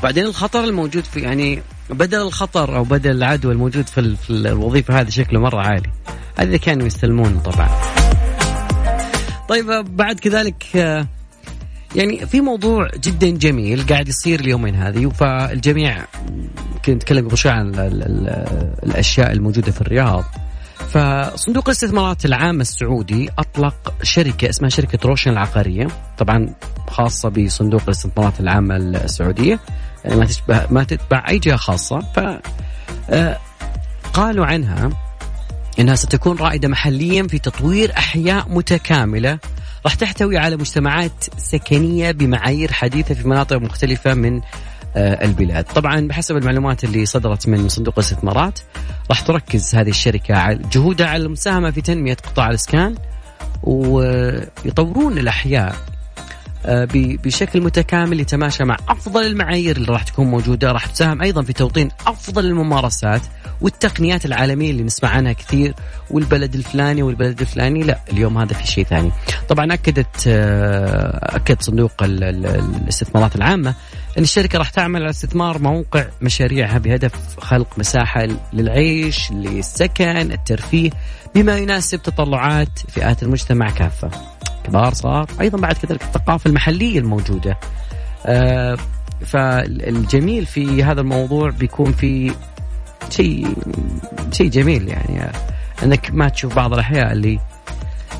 بعدين 0.02 0.25
الخطر 0.25 0.64
الموجود 0.64 1.04
في 1.04 1.21
يعني 1.21 1.62
بدل 1.90 2.21
الخطر 2.21 2.76
أو 2.76 2.85
بدل 2.85 3.11
العدوى 3.11 3.52
الموجود 3.52 3.87
في, 3.87 4.16
في 4.16 4.30
الوظيفة 4.30 5.00
هذه 5.00 5.09
شكله 5.09 5.40
مرة 5.40 5.61
عالي. 5.61 5.90
هذا 6.38 6.57
كانوا 6.57 6.87
يستلمون 6.87 7.40
طبعا. 7.40 7.69
طيب 9.49 9.66
بعد 9.97 10.21
كذلك 10.21 10.76
آه، 10.76 11.07
يعني 11.94 12.26
في 12.26 12.40
موضوع 12.40 12.88
جدا 13.04 13.30
جميل 13.30 13.87
قاعد 13.87 14.09
يصير 14.09 14.40
اليومين 14.40 14.75
هذه 14.75 15.09
فالجميع 15.09 16.04
كنت 16.85 16.90
نتكلم 16.90 17.28
قبل 17.28 17.38
شوي 17.38 17.52
عن 17.52 17.73
الأشياء 18.82 19.32
الموجودة 19.32 19.73
في 19.73 19.80
الرياض. 19.80 20.25
فصندوق 20.88 21.68
الاستثمارات 21.68 22.25
العام 22.25 22.61
السعودي 22.61 23.30
أطلق 23.38 23.94
شركة 24.02 24.49
اسمها 24.49 24.70
شركة 24.70 25.09
روشن 25.09 25.30
العقارية 25.30 25.88
طبعا 26.18 26.54
خاصة 26.90 27.28
بصندوق 27.28 27.82
الاستثمارات 27.82 28.40
العامه 28.40 28.76
السعوديه 28.76 29.61
يعني 30.04 30.16
ما 30.16 30.25
تشبه 30.25 30.66
ما 30.70 30.85
تتبع 30.85 31.25
أي 31.28 31.38
جهة 31.38 31.56
خاصة. 31.56 31.99
ف 32.00 32.20
آه، 33.11 33.38
قالوا 34.12 34.47
عنها 34.47 34.90
إنها 35.78 35.94
ستكون 35.94 36.37
رائدة 36.37 36.68
محليا 36.68 37.23
في 37.23 37.38
تطوير 37.38 37.92
أحياء 37.97 38.49
متكاملة 38.49 39.38
راح 39.84 39.94
تحتوي 39.94 40.38
على 40.38 40.56
مجتمعات 40.56 41.25
سكنية 41.38 42.10
بمعايير 42.10 42.72
حديثة 42.72 43.14
في 43.14 43.28
مناطق 43.28 43.56
مختلفة 43.56 44.14
من 44.14 44.40
آه، 44.96 45.25
البلاد. 45.25 45.64
طبعا 45.64 46.00
بحسب 46.00 46.37
المعلومات 46.37 46.84
اللي 46.84 47.06
صدرت 47.06 47.49
من 47.49 47.68
صندوق 47.68 47.94
الاستثمارات 47.99 48.60
راح 49.10 49.20
تركز 49.20 49.75
هذه 49.75 49.90
الشركة 49.90 50.52
جهودها 50.52 51.06
على 51.06 51.22
المساهمة 51.22 51.70
في 51.70 51.80
تنمية 51.80 52.14
قطاع 52.14 52.50
الإسكان 52.50 52.94
ويطورون 53.62 55.18
الأحياء 55.18 55.76
بشكل 56.64 57.61
متكامل 57.61 58.21
يتماشى 58.21 58.64
مع 58.64 58.76
أفضل 58.88 59.26
المعايير 59.26 59.76
اللي 59.76 59.93
راح 59.93 60.02
تكون 60.02 60.26
موجودة 60.26 60.73
راح 60.73 60.87
تساهم 60.87 61.23
أيضا 61.23 61.43
في 61.43 61.52
توطين 61.52 61.88
أفضل 62.07 62.47
الممارسات 62.47 63.23
والتقنيات 63.61 64.26
العالمية 64.26 64.71
اللي 64.71 64.83
نسمع 64.83 65.09
عنها 65.09 65.33
كثير 65.33 65.75
والبلد 66.11 66.55
الفلاني 66.55 67.02
والبلد 67.02 67.40
الفلاني. 67.40 67.83
لا 67.83 68.00
اليوم 68.12 68.38
هذا 68.38 68.55
في 68.55 68.67
شيء 68.67 68.85
ثاني. 68.85 69.12
طبعا 69.49 69.75
أكدت 69.75 70.25
آه، 70.26 71.37
أكد 71.37 71.62
صندوق 71.62 71.93
الاستثمارات 72.02 73.37
العامة 73.37 73.75
أن 74.19 74.23
الشركة 74.23 74.59
راح 74.59 74.71
تعمل 74.71 75.02
على 75.02 75.11
استثمار 75.11 75.59
موقع 75.59 76.07
مشاريعها 76.23 76.79
بهدف 76.79 77.40
خلق 77.40 77.79
مساحة 77.79 78.29
للعيش 78.52 79.33
للسكن 79.33 80.33
الترفيه 80.33 80.90
بما 81.35 81.57
يناسب 81.57 82.02
تطلعات 82.02 82.79
فئات 82.88 83.23
المجتمع 83.23 83.71
كافة. 83.71 84.29
كبار 84.64 84.95
صغار 84.95 85.26
أيضا 85.40 85.59
بعد 85.59 85.75
كذلك 85.75 86.02
الثقافة 86.02 86.49
المحلية 86.49 86.99
الموجودة. 86.99 87.59
آه 88.26 88.76
فالجميل 89.26 90.47
في 90.47 90.85
هذا 90.85 91.00
الموضوع 91.00 91.50
بيكون 91.50 91.93
في 91.93 92.35
شيء 93.11 93.55
شيء 94.33 94.50
جميل 94.50 94.88
يعني. 94.88 95.33
أنك 95.83 96.11
ما 96.12 96.29
تشوف 96.29 96.57
بعض 96.57 96.73
الأحياء 96.73 97.12
اللي 97.12 97.40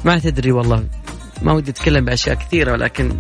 ما 0.05 0.19
تدري 0.19 0.53
والله 0.53 0.85
ما 1.43 1.53
ودي 1.53 1.71
أتكلم 1.71 2.05
بأشياء 2.05 2.35
كثيرة 2.35 2.73
ولكن 2.73 3.13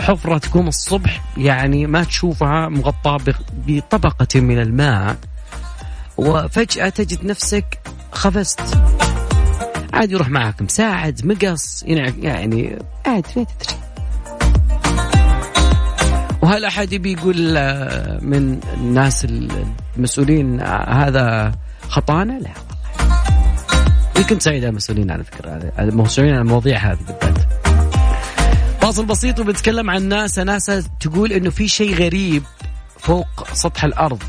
حفرة 0.00 0.38
تقوم 0.38 0.68
الصبح 0.68 1.22
يعني 1.36 1.86
ما 1.86 2.04
تشوفها 2.04 2.68
مغطاة 2.68 3.18
بطبقة 3.66 4.40
من 4.40 4.58
الماء 4.58 5.16
وفجأة 6.16 6.88
تجد 6.88 7.24
نفسك 7.24 7.78
خفست 8.12 8.60
عاد 9.92 10.12
يروح 10.12 10.28
معك 10.28 10.62
مساعد 10.62 11.26
مقص 11.26 11.82
يعني 11.82 12.78
عاد 13.06 13.26
ما 13.36 13.44
تدري. 13.44 13.80
وهل 16.42 16.64
أحد 16.64 16.92
يبي 16.92 17.12
يقول 17.12 17.56
آه، 17.56 18.18
من 18.22 18.60
الناس 18.74 19.26
المسؤولين 19.96 20.60
آه، 20.60 21.06
هذا 21.06 21.52
خطأنا؟ 21.88 22.32
لا 22.32 22.50
يمكن 24.16 24.38
سعيد 24.38 24.64
المسؤولين 24.64 25.10
على 25.10 25.24
فكرة 25.24 25.72
المسؤولين 25.78 26.34
عن 26.34 26.40
المواضيع 26.40 26.78
هذه 26.78 26.98
بالذات. 26.98 27.38
فاصل 28.80 29.06
بسيط 29.06 29.40
وبنتكلم 29.40 29.90
عن 29.90 30.08
ناسا. 30.08 30.44
ناسا 30.44 30.82
تقول 31.00 31.32
إنه 31.32 31.50
في 31.50 31.68
شيء 31.68 31.94
غريب 31.94 32.42
فوق 32.98 33.52
سطح 33.52 33.84
الأرض. 33.84 34.22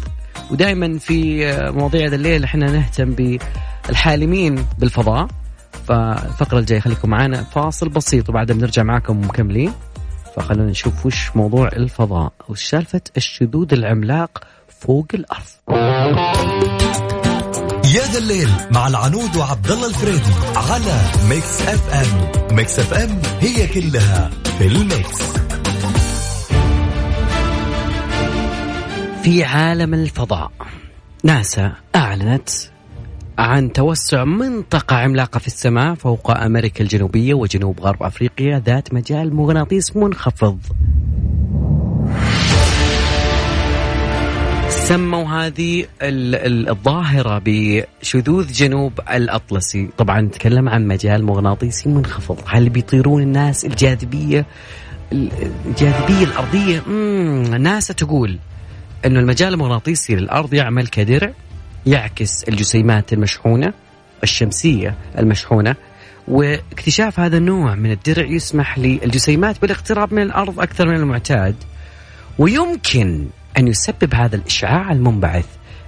ودائما 0.51 0.97
في 0.99 1.47
آه، 1.47 1.71
مواضيع 1.71 2.07
هذا 2.07 2.15
الليل 2.15 2.43
إحنا 2.43 2.71
نهتم 2.71 3.39
بالحالمين 3.85 4.65
بالفضاء. 4.79 5.27
فالفقرة 5.87 6.59
الجاية 6.59 6.79
خليكم 6.79 7.09
معنا 7.09 7.43
فاصل 7.43 7.89
بسيط 7.89 8.29
وبعدها 8.29 8.55
بنرجع 8.55 8.83
معكم 8.83 9.21
مكملين. 9.21 9.73
فخلونا 10.35 10.69
نشوف 10.69 11.05
وش 11.05 11.35
موضوع 11.35 11.67
الفضاء 11.67 12.33
وش 12.49 12.63
سالفة 12.63 13.01
الشذوذ 13.17 13.73
العملاق 13.73 14.43
فوق 14.79 15.07
الأرض. 15.13 15.43
يا 17.95 18.01
ذا 18.11 18.19
الليل 18.19 18.49
مع 18.71 18.87
العنود 18.87 19.35
وعبد 19.35 19.71
الله 19.71 19.87
الفريدي 19.87 20.33
على 20.55 21.01
Mix 21.29 21.61
FM. 21.61 22.55
Mix 22.55 22.79
FM 22.79 23.21
هي 23.39 23.67
كلها 23.67 24.29
في 24.57 24.67
ال 24.67 24.78
mix. 24.78 25.21
في 29.23 29.43
عالم 29.43 29.93
الفضاء 29.93 30.51
ناسا 31.23 31.73
أعلنت 31.95 32.49
عن 33.41 33.73
توسع 33.73 34.23
منطقة 34.23 34.95
عملاقة 34.95 35.39
في 35.39 35.47
السماء 35.47 35.95
فوق 35.95 36.31
أمريكا 36.31 36.83
الجنوبية 36.83 37.33
وجنوب 37.33 37.79
غرب 37.79 38.03
أفريقيا 38.03 38.59
ذات 38.65 38.93
مجال 38.93 39.35
مغناطيس 39.35 39.95
منخفض. 39.95 40.59
سموا 44.69 45.25
هذه 45.25 45.85
الظاهرة 46.01 47.41
بشذوذ 47.45 48.51
جنوب 48.51 48.93
الأطلسي. 49.13 49.89
طبعا 49.97 50.21
نتكلم 50.21 50.69
عن 50.69 50.87
مجال 50.87 51.23
مغناطيسي 51.23 51.89
منخفض. 51.89 52.39
هل 52.47 52.69
بيطيرون 52.69 53.21
الناس 53.21 53.65
الجاذبية 53.65 54.45
الجاذبية 55.11 56.23
الأرضية؟ 56.23 56.79
ناسا 57.57 57.93
تقول 57.93 58.39
أنه 59.05 59.19
المجال 59.19 59.53
المغناطيسي 59.53 60.15
للأرض 60.15 60.53
يعمل 60.53 60.87
كدرع. 60.87 61.33
يعكس 61.85 62.43
الجسيمات 62.43 63.13
المشحونة 63.13 63.73
الشمسية 64.23 64.95
المشحونة 65.17 65.75
واكتشاف 66.27 67.19
هذا 67.19 67.37
النوع 67.37 67.75
من 67.75 67.91
الدرع 67.91 68.25
يسمح 68.25 68.79
للجسيمات 68.79 69.61
بالاقتراب 69.61 70.13
من 70.13 70.21
الأرض 70.21 70.59
أكثر 70.59 70.87
من 70.87 70.95
المعتاد 70.95 71.55
ويمكن 72.39 73.27
أن 73.57 73.67
يسبب 73.67 74.15
هذا 74.15 74.35
الإشعاع 74.35 74.91
المنبعث 74.91 75.45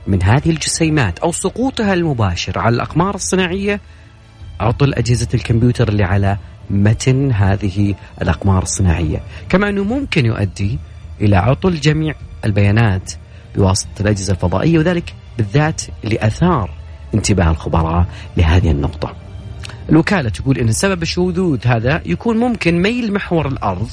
من 0.08 0.24
هذه 0.24 0.50
الجسيمات 0.50 1.20
أو 1.20 1.32
سقوطها 1.32 1.94
المباشر 1.94 2.60
على 2.60 2.76
الأقمار 2.76 3.16
الصناعية. 3.16 3.82
عطل 4.60 4.94
أجهزة 4.94 5.28
الكمبيوتر 5.34 5.90
اللي 5.90 6.04
على 6.04 6.38
متن 6.70 7.32
هذه 7.32 7.96
الأقمار 8.22 8.64
الصناعية. 8.64 9.24
كما 9.50 9.70
أنه 9.70 9.84
ممكن 9.84 10.26
يؤدي 10.26 10.80
إلى 11.22 11.36
عطل 11.36 11.80
جميع 11.80 12.16
البيانات 12.46 13.12
بواسطة 13.56 14.02
الأجهزة 14.02 14.34
الفضائية 14.34 14.78
وذلك 14.78 15.14
بالذات 15.38 15.82
اللي 16.04 16.18
أثار 16.22 16.70
انتباه 17.14 17.52
الخبراء 17.52 18.06
لهذه 18.38 18.72
النقطة. 18.72 19.16
الوكالة 19.90 20.30
تقول 20.30 20.58
أن 20.58 20.72
سبب 20.72 21.02
الشذوذ 21.02 21.60
هذا 21.66 22.02
يكون 22.06 22.38
ممكن 22.38 22.82
ميل 22.82 23.14
محور 23.14 23.48
الأرض 23.48 23.90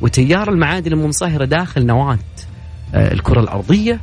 وتيار 0.00 0.50
المعادن 0.50 0.92
المنصهرة 0.92 1.44
داخل 1.44 1.86
نواة 1.86 2.18
آه، 2.94 3.12
الكرة 3.12 3.40
الأرضية 3.40 4.00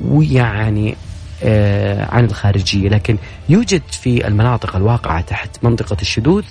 ويعني 0.00 0.96
آه، 1.42 2.10
عن 2.10 2.24
الخارجية. 2.24 2.88
لكن 2.88 3.18
يوجد 3.48 3.82
في 3.90 4.26
المناطق 4.26 4.76
الواقعة 4.76 5.20
تحت 5.20 5.64
منطقة 5.64 5.96
الشذوذ 6.02 6.44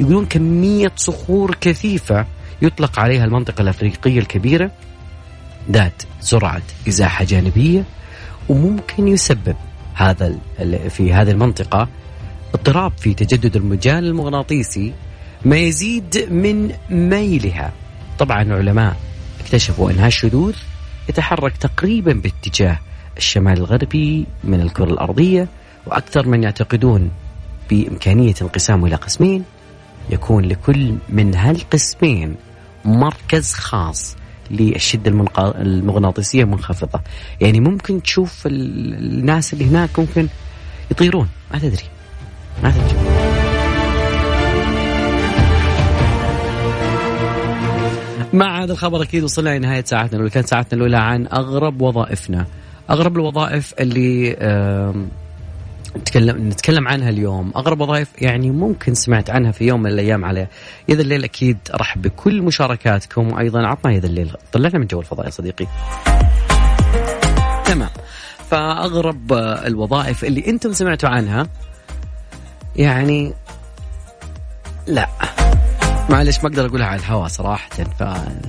يقولون 0.00 0.26
كمية 0.26 0.92
صخور 0.96 1.56
كثيفة 1.60 2.26
يطلق 2.62 2.98
عليها 2.98 3.24
المنطقة 3.24 3.62
الأفريقية 3.62 4.18
الكبيرة 4.18 4.70
ذات 5.70 6.02
سرعة 6.20 6.62
إزاحة 6.88 7.24
جانبية 7.24 7.84
وممكن 8.48 9.08
يسبب 9.08 9.56
هذا 9.94 10.38
في 10.88 11.12
هذه 11.12 11.30
المنطقة 11.30 11.88
اضطراب 12.54 12.92
في 12.98 13.14
تجدد 13.14 13.56
المجال 13.56 14.04
المغناطيسي 14.04 14.92
ما 15.44 15.56
يزيد 15.56 16.28
من 16.30 16.72
ميلها. 16.90 17.72
طبعا 18.18 18.42
العلماء 18.42 18.96
اكتشفوا 19.40 19.90
أن 19.90 19.98
هالشذوذ 19.98 20.54
يتحرك 21.08 21.56
تقريبا 21.56 22.12
باتجاه 22.12 22.78
الشمال 23.16 23.58
الغربي 23.58 24.26
من 24.44 24.60
الكرة 24.60 24.90
الأرضية 24.90 25.48
وأكثر 25.86 26.28
من 26.28 26.42
يعتقدون 26.42 27.10
بإمكانية 27.70 28.34
انقسامه 28.42 28.86
إلى 28.86 28.96
قسمين. 28.96 29.44
يكون 30.10 30.44
لكل 30.44 30.94
من 31.08 31.34
هالقسمين 31.34 32.36
مركز 32.84 33.52
خاص 33.52 34.16
للشدة 34.52 35.26
المغناطيسية 35.38 36.44
منخفضه 36.44 37.00
يعني 37.40 37.60
ممكن 37.60 38.02
تشوف 38.02 38.46
الناس 38.46 39.52
اللي 39.52 39.64
هناك 39.64 39.98
ممكن 39.98 40.28
يطيرون. 40.90 41.28
ما 41.52 41.58
تدري. 41.58 41.84
ما 42.62 42.70
تدري. 42.70 42.98
مع 48.32 48.62
هذا 48.62 48.72
الخبر 48.72 49.02
أكيد 49.02 49.24
وصلنا 49.24 49.58
لنهايه 49.58 49.84
ساعتنا 49.84 50.12
الأولى. 50.12 50.30
كانت 50.30 50.46
ساعتنا 50.48 50.76
الأولى 50.76 50.96
عن 50.96 51.26
أغرب 51.26 51.82
وظائفنا. 51.82 52.46
أغرب 52.90 53.16
الوظائف 53.16 53.74
اللي 53.80 54.36
نتكلم 55.96 56.48
نتكلم 56.48 56.88
عنها 56.88 57.08
اليوم. 57.08 57.52
أغرب 57.56 57.80
وظائف 57.80 58.08
يعني 58.18 58.50
ممكن 58.50 58.94
سمعت 58.94 59.30
عنها 59.30 59.52
في 59.52 59.64
يوم 59.64 59.82
من 59.82 59.90
الأيام 59.90 60.24
على 60.24 60.46
يد 60.88 61.00
الليل. 61.00 61.24
أكيد 61.24 61.58
أرحب 61.74 62.02
بكل 62.02 62.42
مشاركاتكم 62.42 63.32
وأيضا 63.32 63.66
عطنا 63.66 63.92
يد 63.92 64.04
الليل. 64.04 64.36
طلعنا 64.52 64.78
من 64.78 64.86
جو 64.86 65.00
الفضاء 65.00 65.26
يا 65.26 65.30
صديقي. 65.30 65.66
تمام. 67.64 67.90
فأغرب 68.50 69.32
الوظائف 69.66 70.24
اللي 70.24 70.46
أنتم 70.48 70.72
سمعتوا 70.72 71.08
عنها 71.08 71.46
يعني 72.76 73.32
لا. 74.86 75.08
معلش 76.10 76.38
ما 76.38 76.48
أقدر 76.48 76.66
أقولها 76.66 76.86
على 76.86 77.00
الهواء 77.00 77.28
صراحة. 77.28 77.68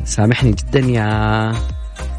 فسامحني 0.05 0.51
جدا 0.51 0.79
يا 0.79 1.53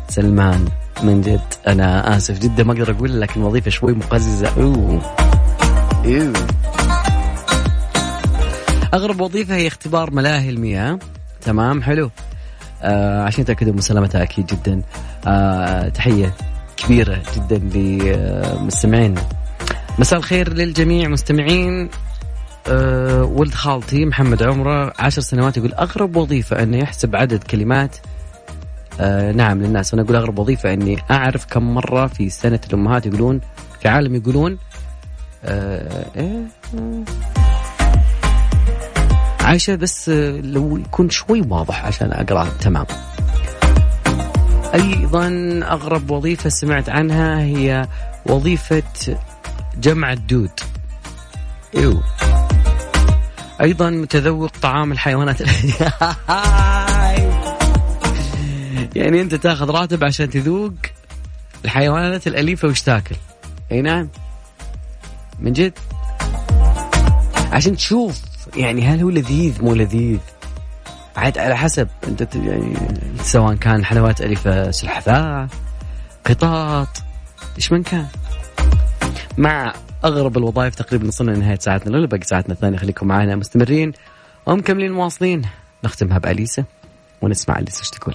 سلمان. 0.09 0.69
من 1.03 1.21
جد. 1.21 1.41
أنا 1.67 2.17
آسف 2.17 2.39
جدا 2.39 2.65
ما 2.65 2.73
أقدر 2.73 2.91
أقول 2.91 3.21
لكن 3.21 3.43
وظيفة 3.43 3.71
شوي 3.71 3.93
مقززة. 3.93 4.49
أوه. 4.57 5.03
إيوه. 6.05 6.33
أغرب 8.95 9.21
وظيفة 9.21 9.55
هي 9.55 9.67
اختبار 9.67 10.11
ملاهي 10.11 10.51
المياه. 10.51 10.99
تمام 11.41 11.83
حلو. 11.83 12.11
آه 12.83 13.23
عشان 13.23 13.45
تاكدوا 13.45 13.73
من 13.73 13.81
سلامتها 13.81 14.23
أكيد 14.23 14.47
جدا. 14.47 14.83
آه 15.27 15.89
تحية 15.89 16.35
كبيرة 16.77 17.23
جدا 17.37 17.59
لمستمعين 17.59 19.15
مساء 19.99 20.19
الخير 20.19 20.53
للجميع 20.53 21.09
مستمعين. 21.09 21.91
أه 22.69 23.25
ولد 23.25 23.55
خالتي 23.55 24.05
محمد 24.05 24.43
عمره 24.43 24.93
عشر 24.99 25.23
سنوات 25.23 25.57
يقول 25.57 25.75
أغرب 25.75 26.17
وظيفة 26.17 26.63
أنه 26.63 26.77
يحسب 26.77 27.17
عدد 27.17 27.43
كلمات 27.43 27.97
أه 29.01 29.33
نعم 29.33 29.63
للناس. 29.63 29.95
أنا 29.95 30.03
أقول 30.03 30.17
أغرب 30.17 30.39
وظيفة 30.39 30.73
إني 30.73 30.99
أعرف 31.11 31.47
كم 31.47 31.75
مرة 31.75 32.07
في 32.07 32.31
سنة 32.31 32.61
الأمهات 32.69 33.07
يقولون 33.07 33.41
في 33.81 33.89
عالم 33.89 34.15
يقولون 34.15 34.59
أه 35.45 36.07
إيه؟ 36.17 36.43
عايشة 39.41 39.75
بس 39.75 40.09
لو 40.43 40.77
يكون 40.77 41.11
شوي 41.11 41.41
واضح 41.41 41.85
عشان 41.85 42.13
أقرأ 42.13 42.49
تمام. 42.61 42.87
أيضا 44.75 45.29
أغرب 45.63 46.11
وظيفة 46.11 46.51
سمعت 46.51 46.89
عنها 46.89 47.41
هي 47.41 47.89
وظيفة 48.27 48.83
جمع 49.77 50.13
الدود. 50.13 50.51
إيوه. 51.77 52.03
أيضا 53.61 53.91
متذوق 53.91 54.51
طعام 54.63 54.93
الحيوانات. 54.93 55.43
يعني 58.97 59.21
أنت 59.21 59.35
تاخذ 59.35 59.71
راتب 59.71 60.05
عشان 60.05 60.31
تذوق 60.31 60.73
الحيوانات 61.65 62.27
الأليفة 62.27 62.69
وش 62.69 62.83
تاكل. 62.83 63.17
أي 63.73 63.83
نعم. 63.83 64.09
من 65.41 65.53
جد. 65.53 65.73
عشان 67.53 67.77
تشوف 67.77 68.21
يعني 68.57 68.83
هل 68.83 69.01
هو 69.01 69.11
لذيذ 69.11 69.63
مو 69.63 69.75
لذيذ. 69.75 70.19
عاد 71.17 71.39
على 71.39 71.57
حسب 71.57 71.89
أنت 72.09 72.35
يعني 72.35 72.77
سواء 73.23 73.55
كان 73.55 73.85
حلوات 73.85 74.21
أليفة 74.21 74.71
سلحفاة 74.71 75.49
قطاط 76.25 76.89
إيش 77.57 77.73
من 77.73 77.83
كان. 77.83 78.07
مع 79.39 79.75
أغرب 80.05 80.39
الوظائف 80.39 80.75
تقريبا 80.75 81.09
وصلنا 81.09 81.31
لنهاية 81.31 81.59
ساعتنا 81.59 81.91
الأولى 81.91 82.07
باقي 82.07 82.25
ساعتنا 82.25 82.55
الثانية 82.55 82.79
خليكم 82.79 83.07
معنا 83.07 83.37
مستمرين 83.37 83.93
ومكملين 84.47 84.93
مواصلين. 84.93 85.43
نختمها 85.85 86.19
بأليسا. 86.19 86.65
ونسمع 87.25 87.59
إيش 87.81 87.91
تقول. 87.91 88.15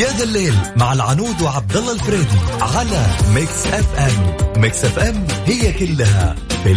يا 0.00 0.08
ذا 0.18 0.24
الليل 0.24 0.54
مع 0.76 0.92
العنود 0.92 1.42
وعبد 1.42 1.76
الله 1.76 1.92
الفريدي 1.92 2.38
على 2.60 3.06
Mix 3.34 3.66
FM. 3.66 4.60
Mix 4.60 4.84
FM 4.84 5.26
هي 5.46 5.72
كلها 5.72 6.34
في 6.64 6.72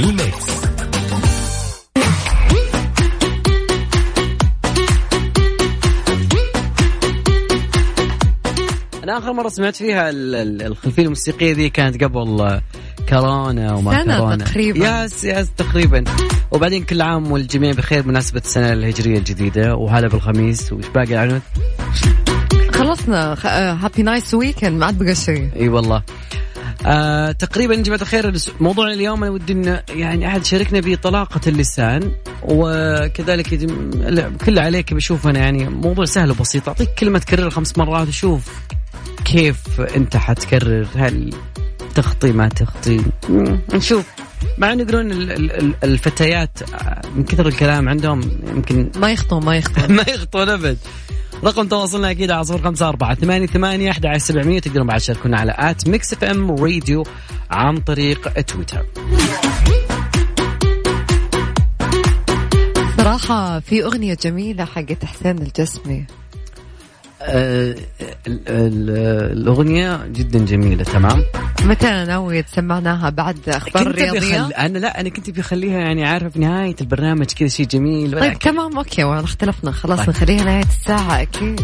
أنا 9.16 9.24
آخر 9.24 9.34
مرة 9.34 9.50
سمعت 9.50 9.76
فيها 9.76 10.10
الخلفية 10.12 11.04
الموسيقية 11.04 11.54
ذي 11.54 11.70
كانت 11.70 12.04
قبل 12.04 12.62
كورونا 13.10 13.74
وما 13.74 14.04
سنة 14.04 14.18
كورونا. 14.18 14.46
تقريبا. 14.46 15.04
yes 15.04 15.24
yes 15.24 15.48
تقريبا. 15.58 16.04
وبعدين 16.52 16.84
كل 16.84 17.02
عام 17.02 17.32
والجميع 17.32 17.72
بخير 17.72 18.02
بمناسبة 18.02 18.42
السنة 18.46 18.74
الهجرية 18.74 19.18
الجديدة 19.18 19.76
وهلا 19.76 20.08
بالخميس 20.08 20.74
وش 20.74 20.86
باقي 20.96 21.16
عنود؟ 21.16 21.42
خلصنا. 22.72 23.38
happy 23.86 24.04
nice 24.04 24.34
weekend 24.34 24.80
ما 24.80 24.86
عاد 24.86 24.98
بقى 24.98 25.16
شيء. 25.16 25.50
إي 25.56 25.70
والله. 25.70 26.04
آه 26.86 27.32
تقريبا 27.32 27.76
يا 27.76 27.82
جماعة 27.82 28.02
الخير 28.02 28.34
موضوع 28.60 28.94
اليوم 28.94 29.24
أنا 29.24 29.32
ودي 29.32 29.54
انه 29.54 29.84
يعني 29.90 30.28
أحد 30.28 30.46
شاركنا 30.46 30.80
بطلاقة 30.80 31.42
اللسان 31.48 32.12
وكذلك 32.44 33.48
كل 34.46 34.60
عليك 34.60 34.94
بشوف 34.94 35.28
أنا 35.28 35.40
يعني 35.40 35.70
موضوع 35.70 36.06
سهل 36.06 36.32
وبسيط. 36.32 36.68
أعطيك 36.68 36.90
كلمة 37.00 37.20
تكررها 37.20 37.50
خمس 37.50 37.78
مرات 37.78 38.08
وشوف. 38.08 38.52
كيف 39.26 39.82
انت 39.82 40.18
حتكرر 40.18 40.88
هل 40.96 41.34
تخطي 41.96 42.32
ما 42.32 42.50
تخطي؟ 42.50 43.02
نشوف. 43.74 44.06
مع 44.58 44.74
إنه 44.74 44.84
يقولون 44.84 45.12
الفتيات 45.84 46.60
من 47.16 47.24
كثر 47.24 47.48
الكلام 47.48 47.90
عندهم 47.90 48.22
يمكن 48.48 48.92
ما 48.96 49.12
يخطون 49.12 49.46
ما 49.46 49.56
يخطون. 49.56 49.92
ما 49.98 50.06
يخطون 50.08 50.50
أبد. 50.50 50.78
رقم 51.44 51.68
تواصلنا 51.68 52.12
أكيد 52.12 52.32
على 52.32 52.44
صفر 52.44 52.62
خمسة 52.62 52.90
أربعة 52.90 53.16
ثمانية 53.16 53.48
ثمانية 53.48 53.92
أحد 53.92 54.18
سبعمية. 54.18 54.60
تقدرون 54.60 54.88
بعد 54.88 55.00
تشاركونا 55.00 55.40
على 55.40 55.56
at 55.58 55.88
Mix 55.88 56.14
FM 56.14 56.52
Radio 56.52 57.04
عن 57.52 57.78
طريق 57.78 58.42
تويتر. 58.42 58.86
صراحة 62.98 63.60
في 63.60 63.84
أغنية 63.84 64.18
جميلة 64.24 64.66
حقت 64.66 65.06
حسين 65.06 65.38
الجسمي. 65.38 66.06
الأغنية 69.32 70.06
جدا 70.08 70.46
جميلة 70.46 70.84
تمام؟ 70.84 71.24
متى 71.64 71.88
ناوي 71.88 72.42
تسمعناها؟ 72.42 73.10
بعد 73.10 73.50
أخبار 73.50 73.88
الرياضية؟ 73.88 74.42
بخل... 74.42 74.54
أنا 74.54 74.78
لا 74.78 75.00
أنا 75.00 75.10
كنت 75.10 75.30
بخليها 75.30 75.80
يعني 75.80 76.06
عارفة 76.06 76.30
في 76.30 76.40
نهاية 76.40 76.76
البرنامج 76.82 77.26
كذا 77.26 77.48
شيء 77.48 77.66
جميل 77.66 78.20
طيب 78.20 78.40
تمام 78.40 78.78
أوكي 78.78 79.04
والله 79.04 79.24
اختلفنا. 79.24 79.72
خلاص 79.72 80.00
طيب. 80.00 80.10
نخليها 80.10 80.44
نهاية 80.44 80.64
الساعة 80.64 81.22
أكيد. 81.22 81.62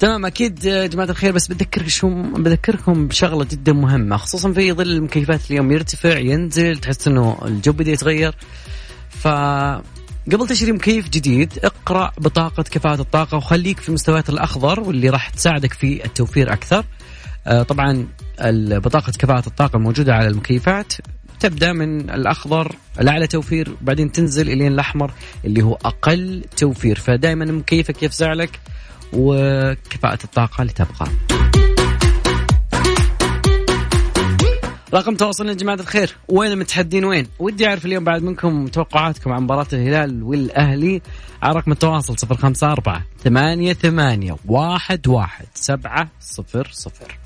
تمام 0.00 0.26
أكيد 0.26 0.64
يا 0.64 0.86
جماعة 0.86 1.10
الخير 1.10 1.32
بس 1.32 1.48
بذكر 1.48 1.88
شو 1.88 2.08
بذكركم 2.22 3.08
بشغلة 3.08 3.44
جدا 3.44 3.72
مهمة 3.72 4.16
خصوصا 4.16 4.52
في 4.52 4.72
ظل 4.72 4.90
المكيفات 4.90 5.40
اليوم. 5.50 5.72
يرتفع 5.72 6.18
ينزل 6.18 6.76
تحس 6.78 7.08
إنه 7.08 7.38
الجو 7.44 7.72
بدأ 7.72 7.90
يتغير. 7.90 8.34
ف 9.08 9.28
قبل 10.32 10.48
تشتري 10.48 10.72
مكيف 10.72 11.08
جديد 11.08 11.58
اقرأ 11.64 12.12
بطاقة 12.18 12.62
كفاءة 12.62 13.00
الطاقة 13.00 13.36
وخليك 13.36 13.80
في 13.80 13.88
المستويات 13.88 14.28
الأخضر 14.28 14.80
واللي 14.80 15.08
راح 15.08 15.28
تساعدك 15.30 15.72
في 15.72 16.04
التوفير 16.04 16.52
أكثر. 16.52 16.84
آه، 17.46 17.62
طبعا 17.62 18.06
بطاقة 18.70 19.12
كفاءة 19.18 19.46
الطاقة 19.46 19.76
الموجوده 19.76 20.14
على 20.14 20.28
المكيفات. 20.28 20.92
تبدأ 21.40 21.72
من 21.72 22.10
الأخضر 22.10 22.76
الاعلى 23.00 23.26
توفير 23.26 23.76
وبعدين 23.82 24.12
تنزل 24.12 24.50
إلين 24.50 24.72
الأحمر 24.72 25.12
اللي 25.44 25.62
هو 25.62 25.74
أقل 25.84 26.44
توفير. 26.56 26.98
فدائما 26.98 27.44
مكيفك 27.44 28.02
يفزع 28.02 28.32
لك 28.32 28.60
وكفاءة 29.12 30.24
الطاقة 30.24 30.62
اللي 30.62 30.72
تبغى 30.72 31.10
رقم 34.94 35.14
تواصلنا 35.14 35.50
يا 35.50 35.56
جماعة 35.56 35.74
الخير. 35.74 36.16
وين 36.28 36.52
المتحدين 36.52 37.04
وين؟ 37.04 37.26
ودي 37.38 37.66
أعرف 37.66 37.86
اليوم 37.86 38.04
بعد 38.04 38.22
منكم 38.22 38.66
توقعاتكم 38.66 39.32
عن 39.32 39.42
مباراة 39.42 39.66
الهلال 39.72 40.22
والأهلي. 40.22 41.02
على 41.42 41.58
رقم 41.58 41.72
التواصل 41.72 42.18
صفر 42.18 42.36
خمسة 42.36 42.72
أربعة 42.72 43.02
ثمانية 43.24 43.72
ثمانية 43.72 44.36
واحد 44.46 45.08
واحد 45.08 45.46
سبعة 45.54 46.08
صفر 46.20 46.68
صفر. 46.72 47.18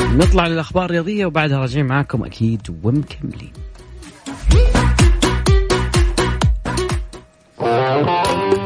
نطلع 0.00 0.46
للأخبار 0.46 0.84
الرياضية 0.84 1.26
وبعدها 1.26 1.58
راجعين 1.58 1.86
معاكم 1.86 2.24
أكيد 2.24 2.78
ومكملين. 2.82 3.52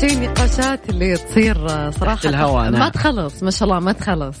شيء 0.00 0.12
النقاشات 0.12 0.90
اللي 0.90 1.16
تصير 1.16 1.68
صراحة. 1.90 2.28
الهواء 2.28 2.70
ما 2.70 2.88
تخلص 2.88 3.42
ما 3.42 3.50
شاء 3.50 3.68
الله 3.68 3.80
ما 3.80 3.92
تخلص. 3.92 4.36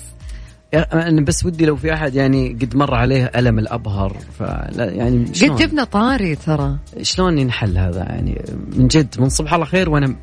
أنا 0.74 1.20
بس 1.20 1.44
ودي 1.44 1.66
لو 1.66 1.76
في 1.76 1.94
أحد 1.94 2.14
يعني 2.14 2.48
قد 2.48 2.76
مر 2.76 2.94
عليه 2.94 3.30
ألم 3.36 3.58
الأبهر 3.58 4.16
فلا 4.38 4.90
يعني 4.90 5.24
قد 5.24 5.32
جبنا 5.32 5.84
طاري 5.84 6.34
ترى. 6.34 6.78
شلون 7.02 7.38
ينحل 7.38 7.78
هذا؟ 7.78 7.98
يعني 7.98 8.42
من 8.76 8.88
جد 8.88 9.20
من 9.20 9.28
صبح 9.28 9.54
الله 9.54 9.66
خير 9.66 9.90
وأنا 9.90 10.14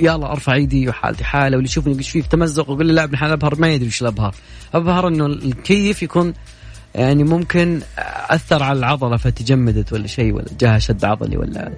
يلا 0.00 0.32
أرفع 0.32 0.54
إيدي 0.54 0.88
وحالتي 0.88 1.24
حالة 1.24 1.56
واللي 1.56 1.68
يشوفني 1.68 1.98
إيش 1.98 2.10
في 2.10 2.22
تمزق 2.22 2.70
ويقول 2.70 2.86
لي 2.86 2.92
لا 2.92 3.04
ابن 3.04 3.16
حلال 3.16 3.32
أبهر 3.32 3.60
ما 3.60 3.68
يدري 3.68 3.86
إيش 3.86 4.02
الأبهر. 4.02 4.34
أبهر 4.74 5.08
إنه 5.08 5.26
الكيف 5.26 6.02
يكون 6.02 6.34
يعني 6.94 7.24
ممكن 7.24 7.80
أثر 8.30 8.62
على 8.62 8.78
العضلة 8.78 9.16
فتجمدت 9.16 9.92
ولا 9.92 10.06
شيء 10.06 10.32
ولا 10.32 10.46
جاها 10.60 10.78
شد 10.78 11.04
عضلي 11.04 11.36
ولا. 11.36 11.72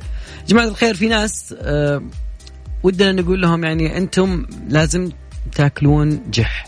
جماعة 0.49 0.65
الخير 0.65 0.95
في 0.95 1.09
ناس 1.09 1.55
آه 1.59 2.03
ودنا 2.85 3.13
نقول 3.13 3.43
لهم 3.43 3.65
يعني 3.65 3.97
أنتم 3.97 4.47
لازم 4.69 5.11
تاكلون 5.55 6.21
جح. 6.31 6.67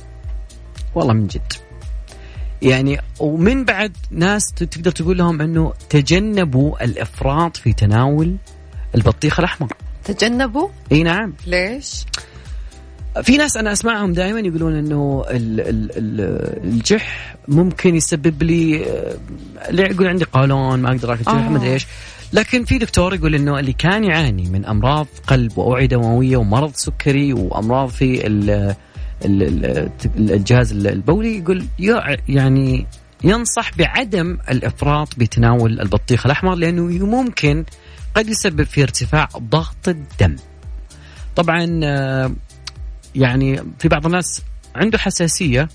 والله 0.95 1.13
من 1.15 1.27
جد. 1.27 1.53
يعني 2.63 3.01
ومن 3.21 3.65
بعد 3.65 3.97
ناس 4.11 4.53
تقدر 4.53 4.91
تقول 4.91 5.19
لهم 5.19 5.41
انه 5.41 5.73
تجنبوا 5.91 6.85
الافراط 6.85 7.57
في 7.57 7.73
تناول 7.73 8.37
البطيخ 8.95 9.41
الأحمر. 9.41 9.73
تجنبوا؟ 10.05 10.69
إي 10.93 11.03
نعم. 11.03 11.35
ليش؟ 11.47 12.05
في 13.23 13.37
ناس 13.37 13.57
أنا 13.57 13.73
أسمعهم 13.73 14.13
دائما 14.13 14.41
يقولون 14.41 14.77
إنه 14.77 15.25
الجح 16.65 17.37
ممكن 17.49 17.97
يسبب 17.97 18.43
لي 18.43 18.87
اللي 19.69 19.83
يقول 19.83 20.07
عندي 20.07 20.25
قولون 20.25 20.83
ما 20.83 20.91
أقدر 20.91 21.15
آكل 21.15 21.23
جح 21.23 21.33
ما 21.33 21.57
أدري 21.57 21.73
إيش. 21.73 21.87
لكن 22.33 22.65
في 22.65 22.79
دكتور 22.79 23.15
يقول 23.15 23.35
إنه 23.35 23.59
اللي 23.59 23.73
كان 23.73 24.05
يعاني 24.05 24.51
من 24.51 24.65
أمراض 24.65 25.07
قلب 25.27 25.59
وأوعية 25.59 25.87
دموية 25.87 26.37
ومرض 26.37 26.73
سكري 26.75 27.33
وأمراض 27.33 27.89
في 27.89 28.27
ال 28.27 28.51
ال 29.25 29.43
ال 30.17 30.33
الجهاز 30.33 30.73
البولي 30.87 31.39
يقول 31.39 31.67
يع- 31.79 32.17
يعني 32.29 32.87
ينصح 33.25 33.71
بعدم 33.79 34.39
الإفراط 34.51 35.09
بتناول 35.19 35.81
البطيخ 35.81 36.27
الأحمر 36.27 36.55
لأنه 36.55 36.83
ممكن 37.07 37.65
قد 38.15 38.29
يسبب 38.29 38.63
في 38.63 38.83
ارتفاع 38.83 39.29
ضغط 39.39 39.89
الدم. 39.89 40.37
طبعا 41.37 41.81
آه، 41.85 42.33
يعني 43.15 43.61
في 43.79 43.89
بعض 43.89 44.07
الناس 44.07 44.43
عنده 44.75 44.99
حساسية 44.99 45.69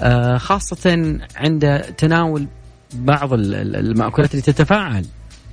آه، 0.00 0.36
خاصة 0.38 1.18
عند 1.36 1.80
تناول 1.98 2.46
بعض 2.94 3.32
ال- 3.32 3.54
ال- 3.54 3.76
المأكولات 3.76 4.30
اللي 4.30 4.42
تتفاعل 4.42 5.06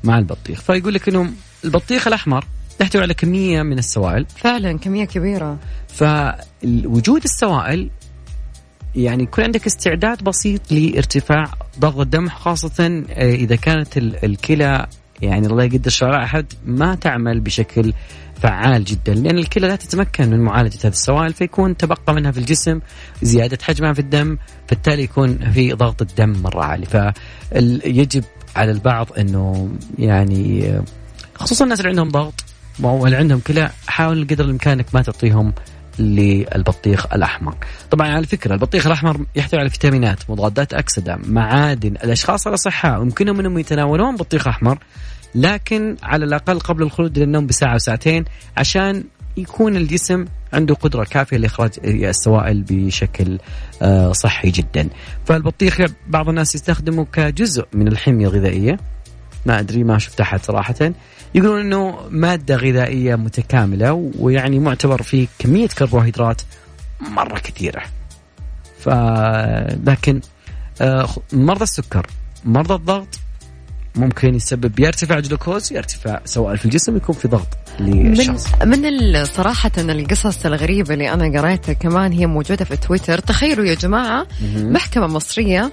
مع 0.04 0.18
البطيخ. 0.18 0.62
فيقول 0.62 0.94
لك 0.94 1.10
إنه 1.10 1.30
البطيخ 1.66 2.08
الأحمر 2.08 2.46
يحتوي 2.82 3.02
على 3.02 3.14
كمية 3.14 3.62
من 3.62 3.78
السوائل. 3.80 4.26
فعلا 4.36 4.78
كمية 4.78 5.06
كبيرة. 5.06 5.58
فوجود 5.88 7.24
السوائل 7.24 7.90
يعني 8.96 9.24
يكون 9.24 9.44
عندك 9.44 9.66
استعداد 9.66 10.24
بسيط 10.24 10.72
لارتفاع 10.72 11.44
ضغط 11.80 12.00
الدم 12.00 12.30
خاصة 12.30 13.04
آه، 13.10 13.36
إذا 13.36 13.56
كانت 13.56 13.98
ال- 13.98 14.26
الكلى 14.26 14.88
يعني 15.22 15.48
الله 15.48 15.64
يقدر 15.64 15.90
شر 15.90 16.14
على 16.16 16.24
أحد 16.26 16.46
ما 16.66 16.96
تعمل 16.96 17.40
بشكل 17.40 17.94
فعال 18.42 18.84
جدا 18.84 19.14
لأن 19.14 19.38
الكلى 19.38 19.68
لا 19.68 19.76
تتمكن 19.76 20.30
من 20.30 20.40
معالجة 20.40 20.78
هذه 20.84 20.88
السوائل 20.92 21.34
فيكون 21.34 21.78
تبقى 21.78 22.14
منها 22.14 22.32
في 22.32 22.38
الجسم 22.38 22.80
زيادة 23.22 23.58
حجمها 23.64 23.94
في 23.94 24.00
الدم 24.00 24.38
فبالتالي 24.68 25.04
يكون 25.04 25.52
في 25.52 25.74
ضغط 25.74 26.02
الدم 26.02 26.42
مرة 26.44 26.64
عالي. 26.64 26.86
فيجب 26.86 28.24
على 28.56 28.72
البعض 28.72 29.08
أنه 29.18 29.70
يعني 30.00 30.80
خصوصا 31.36 31.64
الناس 31.64 31.80
اللي 31.80 31.90
عندهم 31.90 32.10
ضغط 32.10 32.44
أو 32.84 33.06
اللي 33.06 33.18
عندهم 33.18 33.40
كلى 33.40 33.72
حاول 33.88 34.28
قدر 34.28 34.46
الامكان 34.46 34.74
انك 34.74 34.96
ما 34.96 35.02
تعطيهم 35.02 35.54
للبطيخ 36.00 37.14
الأحمر. 37.14 37.56
طبعا 37.92 38.08
على 38.08 38.28
فكرة 38.28 38.54
البطيخ 38.54 38.86
الأحمر 38.86 39.26
يحتوي 39.36 39.60
على 39.60 39.70
فيتامينات، 39.70 40.30
مضادات 40.30 40.74
أكسدة، 40.74 41.20
معادن، 41.26 41.92
الأشخاص 41.92 42.48
الأصحاء 42.48 43.02
يمكنهم 43.02 43.40
إنهم 43.40 43.60
يتناولون 43.60 44.16
بطيخ 44.16 44.48
أحمر 44.48 44.80
لكن 45.36 45.98
على 46.04 46.26
الأقل 46.26 46.60
قبل 46.60 46.84
الخلود 46.84 47.20
للنوم 47.20 47.48
بساعة 47.48 47.76
وساعتين 47.76 48.26
عشان 48.58 49.04
يكون 49.38 49.76
الجسم 49.76 50.26
عنده 50.54 50.76
قدرة 50.76 51.04
كافية 51.04 51.38
لإخراج 51.38 51.72
السوائل 51.84 52.64
بشكل 52.70 53.40
آه، 53.82 54.12
صحي 54.12 54.52
جدا. 54.52 54.90
فالبطيخ 55.26 55.78
بعض 56.08 56.30
الناس 56.30 56.56
يستخدمه 56.56 57.06
كجزء 57.06 57.66
من 57.74 57.88
الحمية 57.88 58.28
الغذائية. 58.28 58.78
ما 59.46 59.60
أدري 59.60 59.84
ما 59.84 59.98
شفت 59.98 60.22
أحد 60.22 60.44
صراحة. 60.44 60.92
يقولون 61.36 61.60
إنه 61.60 62.00
مادة 62.10 62.56
غذائية 62.56 63.16
متكاملة 63.16 64.12
ويعني 64.20 64.60
معتبر 64.60 65.02
فيه 65.02 65.28
كمية 65.40 65.68
كربوهيدرات 65.68 66.42
مرة 67.02 67.40
كثيرة. 67.40 67.84
ف 68.80 68.90
لكن 69.86 70.22
آه، 70.82 71.10
مرضى 71.34 71.64
السكر 71.64 72.08
مرضى 72.46 72.74
الضغط 72.74 73.20
ممكن 73.96 74.36
يسبب 74.36 74.80
يا 74.80 74.88
ارتفاع 74.88 75.20
جلوكوز 75.20 75.74
يا 75.74 75.78
ارتفاع 75.78 76.22
سوائل 76.26 76.58
في 76.58 76.66
الجسم 76.66 76.98
يكون 76.98 77.16
في 77.16 77.28
ضغط 77.28 77.48
من 77.80 78.14
للشخص. 78.14 78.48
من 78.66 78.86
ال- 78.86 79.28
صراحة 79.28 79.72
القصص 79.78 80.46
الغريبة 80.46 80.94
اللي 80.94 81.14
أنا 81.14 81.42
قريتها 81.42 81.74
كمان 81.74 82.12
هي 82.12 82.26
موجودة 82.26 82.66
في 82.66 82.78
تويتر. 82.78 83.20
تخيلوا 83.20 83.66
يا 83.66 83.74
جماعة. 83.76 84.28
محكمة 84.56 85.08
مصرية 85.08 85.72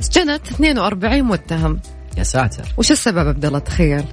سجنت 0.00 0.48
42 0.48 1.22
متهم. 1.22 1.80
يا 2.18 2.22
ساتر. 2.22 2.64
وش 2.76 2.92
السبب 2.92 3.18
عبد 3.28 3.44
الله؟ 3.44 3.58
تخيل. 3.58 4.04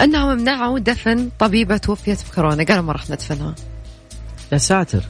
أنهم 0.00 0.36
منعوا 0.38 0.78
دفن 0.78 1.28
طبيبة 1.38 1.76
توفيت 1.76 2.18
بكورونا. 2.30 2.64
قالوا 2.64 2.82
ما 2.82 2.92
راح 2.92 3.10
ندفنها. 3.10 3.54
يا 4.52 4.58
ساتر. 4.58 5.02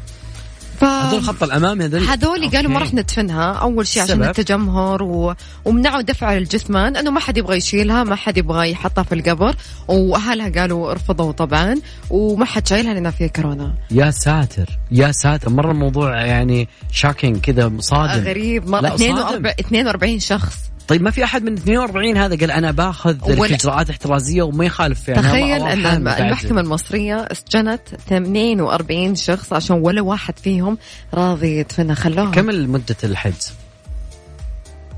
ف 0.80 0.84
هذول 0.84 1.18
الخط 1.18 1.42
الامامي 1.42 1.84
هذول 1.84 2.02
هذول 2.04 2.50
قالوا 2.50 2.70
ما. 2.72 2.78
راح 2.78 2.94
ندفنها 2.94 3.52
أول 3.52 3.86
شيء 3.86 4.02
عشان؟ 4.02 4.22
التجمهر 4.24 5.02
و... 5.02 5.34
ومنعوا 5.64 6.00
دفع 6.02 6.36
الجثمان 6.36 6.96
إنه 6.96 7.10
ما 7.10 7.20
حد 7.20 7.36
يبغى 7.38 7.56
يشيلها 7.56 8.04
ما 8.04 8.16
حد 8.16 8.38
يبغى 8.38 8.70
يحطها 8.70 9.04
في 9.04 9.14
القبر 9.14 9.56
وأهلها 9.88 10.48
قالوا 10.60 10.92
رفضوا 10.92 11.32
طبعا 11.32 11.74
وما 12.10 12.44
حد 12.44 12.66
شايلها 12.66 12.94
لأنها 12.94 13.10
فيها 13.10 13.26
كورونا 13.28 13.74
يا 13.90 14.10
ساتر 14.10 14.78
يا 14.90 15.12
ساتر 15.12 15.50
مرة 15.50 15.70
الموضوع 15.70 16.24
يعني 16.24 16.68
شاكينج 16.92 17.40
كذا 17.40 17.72
صادم 17.78 18.24
غريب 18.24 18.68
ما 18.68 18.76
لا، 18.76 18.94
42 18.94 19.16
صادم. 19.16 19.46
42 19.46 20.18
شخص 20.18 20.69
طيب 20.90 21.02
ما 21.02 21.10
في 21.10 21.24
أحد 21.24 21.42
من 21.44 21.52
42 21.52 22.16
هذا 22.16 22.36
قال 22.36 22.50
أنا 22.50 22.70
باخذ 22.70 23.30
الاجراءات 23.30 23.90
احترازية 23.90 24.42
وما 24.42 24.64
يخالف 24.64 25.08
يعني 25.08 25.22
تخيل 25.22 25.62
أن 25.62 25.62
حامل 25.62 25.86
الم- 25.86 26.04
بعد. 26.04 26.20
المحكمة 26.20 26.60
المصرية 26.60 27.28
سجنت 27.32 27.80
42 28.06 29.14
شخص 29.14 29.52
عشان 29.52 29.76
ولا 29.76 30.00
واحد 30.02 30.38
فيهم 30.38 30.78
راضي 31.14 31.58
يدفنها 31.58 31.94
خلوها 31.94 32.30
كم 32.30 32.46
مده 32.46 32.96
الحجز؟ 33.04 33.52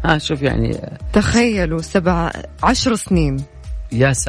ها 0.05 0.18
شوف 0.18 0.42
يعني 0.42 0.81
تخيلوا 1.12 1.83
سبع 1.83 2.31
عشر 2.62 2.94
سنين 2.94 3.37
يا 3.92 4.12
س... 4.12 4.28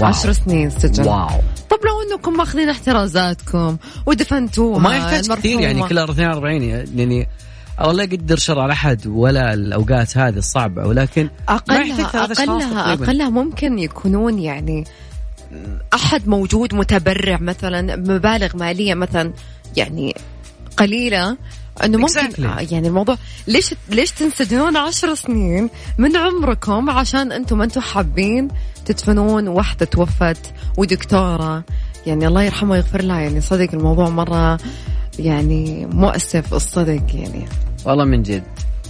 واو. 0.00 0.06
عشر 0.08 0.32
سنين 0.32 0.70
سجن 0.70 1.04
واو 1.08 1.28
طب 1.70 1.78
لو 1.84 2.12
إنكم 2.16 2.32
ماخذين 2.36 2.68
احترازاتكم 2.68 3.76
ودفنتوها 4.06 4.76
وما 4.76 4.96
يحتاج 4.96 5.32
كثير 5.38 5.60
يعني. 5.60 5.82
كل 5.88 5.98
42 5.98 6.62
يعني 6.62 7.28
الله 7.84 8.02
يقدر 8.02 8.36
شر 8.36 8.60
على 8.60 8.72
أحد 8.72 9.06
ولا 9.06 9.54
الأوقات 9.54 10.16
هذه 10.16 10.36
الصعبة 10.36 10.86
ولكن 10.86 11.28
اقلها 11.48 12.24
اقلها. 12.24 12.92
أقلها 12.92 13.28
ممكن 13.28 13.78
يكونون 13.78 14.38
يعني 14.38 14.84
أحد 15.94 16.28
موجود 16.28 16.74
متبرع 16.74 17.38
مثلا 17.40 17.96
مبالغ 17.96 18.56
مالية 18.56 18.94
مثلا 18.94 19.32
يعني 19.76 20.14
قليلة 20.76 21.36
إنه 21.84 21.98
ممكن 21.98 22.30
Exactly. 22.30 22.44
آه، 22.44 22.66
يعني 22.70 22.88
الموضوع 22.88 23.16
ليش 23.46 23.74
ليش 23.88 24.10
تنسدون 24.10 24.76
عشر 24.76 25.14
سنين 25.14 25.70
من 25.98 26.16
عمركم 26.16 26.90
عشان 26.90 27.32
أنتم 27.32 27.58
ما 27.58 27.64
أنتم 27.64 27.80
حابين 27.80 28.48
تدفنون 28.84 29.48
واحدة 29.48 29.86
توفت 29.86 30.52
ودكتورة 30.76 31.64
يعني 32.06 32.26
الله 32.26 32.42
يرحمه 32.42 32.72
ويغفر 32.72 33.02
لها 33.02 33.20
يعني 33.20 33.40
صدق 33.40 33.68
الموضوع 33.74 34.08
مرة 34.08 34.58
يعني 35.18 35.86
مؤسف 35.86 36.54
الصدق 36.54 37.02
يعني 37.14 37.44
والله 37.88 38.04
من 38.04 38.22
جد. 38.22 38.44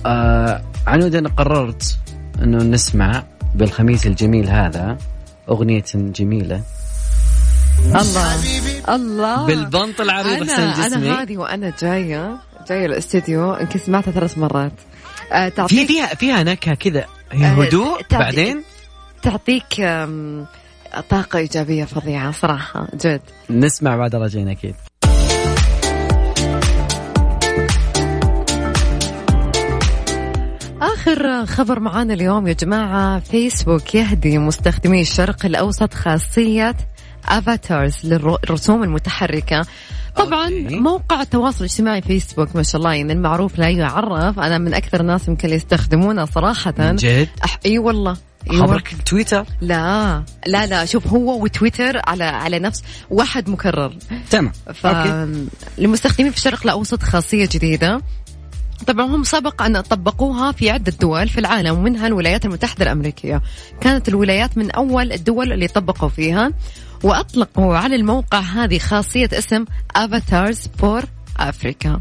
آه 0.06 0.62
عنود 0.86 1.14
أنا 1.14 1.28
قررت 1.28 1.98
إنه 2.42 2.58
نسمع 2.58 3.22
بالخميس 3.54 4.06
الجميل 4.06 4.48
هذا 4.50 4.98
أغنية 5.48 5.84
جميلة. 5.94 6.62
الله 7.86 8.34
الله. 8.94 9.46
بالبنط 9.46 10.00
العريض 10.00 10.44
حسين 10.44 10.50
أنا 10.50 10.86
جسمي 10.86 11.10
أنا 11.10 11.22
هذه 11.22 11.36
وأنا 11.36 11.72
جاية 11.82 12.36
جاية 12.68 12.86
الاستديو 12.86 13.54
يمكن 13.56 13.78
سمعتها 13.78 14.10
ثلاث 14.10 14.38
مرات. 14.38 14.72
آه، 15.32 15.48
في 15.48 15.54
تعطيك 15.56 15.86
فيها 15.88 16.06
فيها 16.06 16.42
نكهة 16.42 16.74
كذا 16.74 17.04
هي 17.32 17.46
آه، 17.46 17.50
هدوء 17.50 18.02
تعطي- 18.02 18.18
بعدين؟ 18.18 18.62
تعطيك 19.22 19.64
طاقة 21.10 21.38
إيجابية 21.38 21.84
فظيعة 21.84 22.30
صراحة 22.32 22.88
جد. 22.94 23.20
نسمع 23.50 23.96
بعد 23.96 24.14
رجعنا 24.14 24.52
أكيد. 24.52 24.74
آخر 30.98 31.46
خبر 31.46 31.80
معانا 31.80 32.14
اليوم 32.14 32.48
يا 32.48 32.52
جماعة 32.52 33.20
فيسبوك 33.20 33.94
يهدي 33.94 34.38
مستخدمي 34.38 35.00
الشرق 35.00 35.46
الأوسط 35.46 35.94
خاصية 35.94 36.76
Avatars 37.24 37.94
للرسوم 38.04 38.82
المتحركة. 38.82 39.66
طبعا 40.16 40.44
okay. 40.44 40.76
موقع 40.76 41.20
التواصل 41.22 41.58
الاجتماعي 41.58 42.02
فيسبوك 42.02 42.56
ما 42.56 42.62
شاء 42.62 42.76
الله 42.78 42.92
يعني 42.92 43.12
المعروف 43.12 43.58
لا 43.58 43.68
يعرف. 43.68 44.38
أنا 44.38 44.58
من 44.58 44.74
أكثر 44.74 45.00
الناس 45.00 45.28
يمكن 45.28 45.50
يستخدمونه 45.50 46.24
صراحة. 46.24 46.74
جد؟ 46.78 47.28
أح... 47.44 47.58
إي 47.66 47.78
والله. 47.78 48.16
خبرك 48.48 48.94
تويتر؟ 49.06 49.44
لا. 49.60 50.22
لا 50.46 50.66
لا. 50.66 50.84
شوف 50.84 51.06
هو 51.06 51.42
وتويتر 51.42 52.00
على 52.06 52.24
على 52.24 52.58
نفس 52.58 52.82
واحد 53.10 53.50
مكرر. 53.50 53.96
تمام. 54.30 54.52
ف 54.74 54.86
للمستخدمين 55.78 56.30
في 56.30 56.36
الشرق 56.36 56.60
الأوسط 56.64 57.02
خاصية 57.02 57.48
جديدة. 57.52 58.00
طبعا 58.86 59.06
هم 59.06 59.24
سبق 59.24 59.62
أن 59.62 59.80
طبقوها 59.80 60.52
في 60.52 60.70
عدة 60.70 60.92
دول 61.00 61.28
في 61.28 61.38
العالم 61.40 61.78
ومنها 61.78 62.06
الولايات 62.06 62.44
المتحدة 62.44 62.84
الأمريكية. 62.84 63.42
كانت 63.80 64.08
الولايات 64.08 64.58
من 64.58 64.70
أول 64.70 65.12
الدول 65.12 65.52
اللي 65.52 65.68
طبقوا 65.68 66.08
فيها 66.08 66.52
وأطلقوا 67.02 67.76
على 67.76 67.96
الموقع 67.96 68.40
هذه 68.40 68.78
خاصية 68.78 69.28
اسم 69.32 69.64
Avatars 69.96 70.68
for 70.78 71.02
Africa 71.38 72.00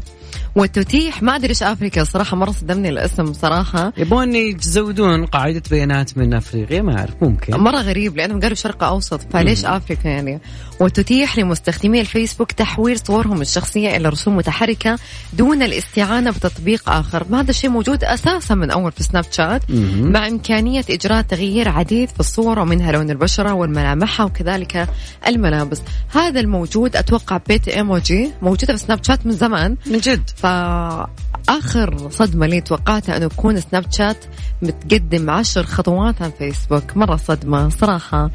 وتتيح. 0.58 1.22
ما 1.22 1.36
أدري 1.36 1.48
إيش 1.48 1.62
أفريقيا. 1.62 2.02
الصراحه 2.02 2.36
مرة 2.36 2.50
صدمني 2.50 2.88
الاسم 2.88 3.32
صراحة. 3.32 3.92
يبون 3.96 4.34
يزودون 4.34 5.26
قاعدة 5.26 5.62
بيانات 5.70 6.18
من 6.18 6.34
أفريقيا؟ 6.34 6.82
ما 6.82 6.98
أعرف 6.98 7.14
ممكن. 7.22 7.56
مرة 7.56 7.80
غريب 7.80 8.16
لأنهم 8.16 8.40
قالوا 8.40 8.56
شرق 8.56 8.84
أوسط. 8.84 9.20
فليش 9.32 9.64
أفريقيا 9.64 10.10
يعني؟ 10.10 10.40
وتتيح 10.80 11.38
لمستخدمي 11.38 12.00
الفيسبوك 12.00 12.52
تحويل 12.52 12.98
صورهم 12.98 13.40
الشخصية 13.40 13.96
إلى 13.96 14.08
رسوم 14.08 14.36
متحركة 14.36 14.98
دون 15.32 15.62
الاستعانة 15.62 16.30
بتطبيق 16.30 16.90
آخر. 16.90 17.26
هذا 17.32 17.50
الشيء 17.50 17.70
موجود 17.70 18.04
أساسا 18.04 18.54
من 18.54 18.70
أول 18.70 18.92
في 18.92 19.02
سناب 19.02 19.24
شات. 19.30 19.62
مع 20.00 20.26
إمكانية 20.26 20.84
إجراء 20.90 21.22
تغيير 21.22 21.68
عديد 21.68 22.08
في 22.08 22.20
الصور 22.20 22.58
ومنها 22.58 22.92
لون 22.92 23.10
البشرة 23.10 23.52
والملامحها 23.52 24.26
وكذلك 24.26 24.88
الملابس. 25.26 25.82
هذا 26.14 26.40
الموجود 26.40 26.96
أتوقع 26.96 27.40
بيت 27.48 27.68
إيموجي 27.68 28.30
موجودة 28.42 28.76
في 28.76 28.78
سناب 28.78 29.04
شات 29.04 29.26
من 29.26 29.32
زمان. 29.32 29.76
من 29.86 29.98
جد؟ 29.98 30.30
فآخر 30.48 32.10
صدمة 32.10 32.46
لي 32.46 32.60
توقعتها 32.60 33.16
أنه 33.16 33.24
يكون 33.26 33.60
سناب 33.60 33.84
شات 33.92 34.24
متقدم 34.62 35.30
عشر 35.30 35.62
خطوات 35.62 36.22
عن 36.22 36.30
فيسبوك. 36.30 36.96
مرة 36.96 37.16
صدمة 37.16 37.68
صراحة. 37.68 38.30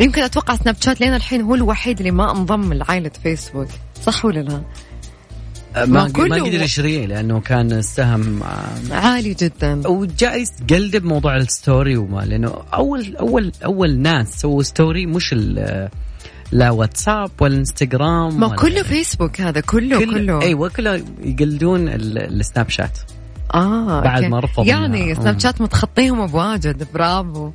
يمكن 0.00 0.22
أتوقع 0.22 0.56
سناب 0.56 0.76
شات 0.80 1.00
لين 1.00 1.14
الحين 1.14 1.40
هو 1.42 1.54
الوحيد 1.54 1.98
اللي 1.98 2.10
ما 2.10 2.30
انضم 2.32 2.72
لعائلة 2.72 3.10
فيسبوك. 3.22 3.68
صح 4.04 4.24
ولا 4.24 4.40
لا؟ 4.40 4.62
ما 5.76 5.84
ما 5.86 6.08
ما 6.28 6.36
قدر 6.36 6.62
يشتريه 6.62 7.06
لأنه 7.06 7.40
كان 7.40 7.72
السهم 7.72 8.42
آه، 8.42 8.94
عالي 8.94 9.34
جدا. 9.34 9.88
وجايز 9.88 10.50
تقلب 10.68 11.04
موضوع 11.04 11.36
ال 11.36 11.46
story 11.46 11.96
وما 11.96 12.20
لأنه 12.20 12.54
اول 12.74 13.16
اول 13.16 13.52
أول 13.64 13.98
ناس 13.98 14.40
سووا 14.40 14.62
story 14.62 15.06
مش 15.06 15.32
ال- 15.32 15.88
لا 16.52 16.70
واتساب 16.70 17.30
ولا 17.40 17.56
انستغرام 17.56 18.40
ما 18.40 18.46
ولا 18.46 18.56
كله 18.56 18.82
فيسبوك 18.82 19.40
هذا 19.40 19.60
كله 19.60 19.98
كله, 19.98 20.14
كله. 20.18 20.42
أيوه 20.42 20.68
كله 20.68 21.04
يقلدون 21.22 21.88
ال- 21.88 22.18
السناب 22.40 22.68
شات 22.70 22.98
آه 23.54 24.00
بعد 24.00 24.16
okay. 24.16 24.28
ما 24.28 24.40
رفضوا 24.40 24.64
يعني. 24.64 25.14
سناب. 25.14 25.38
شات 25.38 25.60
متخطيهم 25.60 26.26
بواجد 26.26 26.86
برافو 26.94 27.50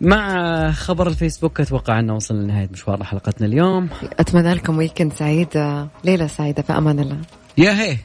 مع 0.00 0.70
خبر 0.70 1.06
الفيسبوك 1.08 1.60
أتوقع 1.60 1.98
أنه 2.00 2.14
وصلنا 2.14 2.42
لنهاية 2.42 2.68
مشوار 2.72 3.04
حلقتنا 3.04 3.46
اليوم 3.46 3.88
أتمنى 4.18 4.54
لكم 4.54 4.78
ويكند 4.78 5.12
سعيد 5.12 5.48
ليلة 6.04 6.26
سعيدة 6.26 6.62
في 6.62 6.72
أمان 6.72 6.98
الله 6.98 7.18
يا 7.58 7.70
هي 7.82 7.96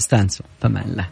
استانسوا 0.00 0.46
فمان 0.60 0.84
الله 0.90 1.06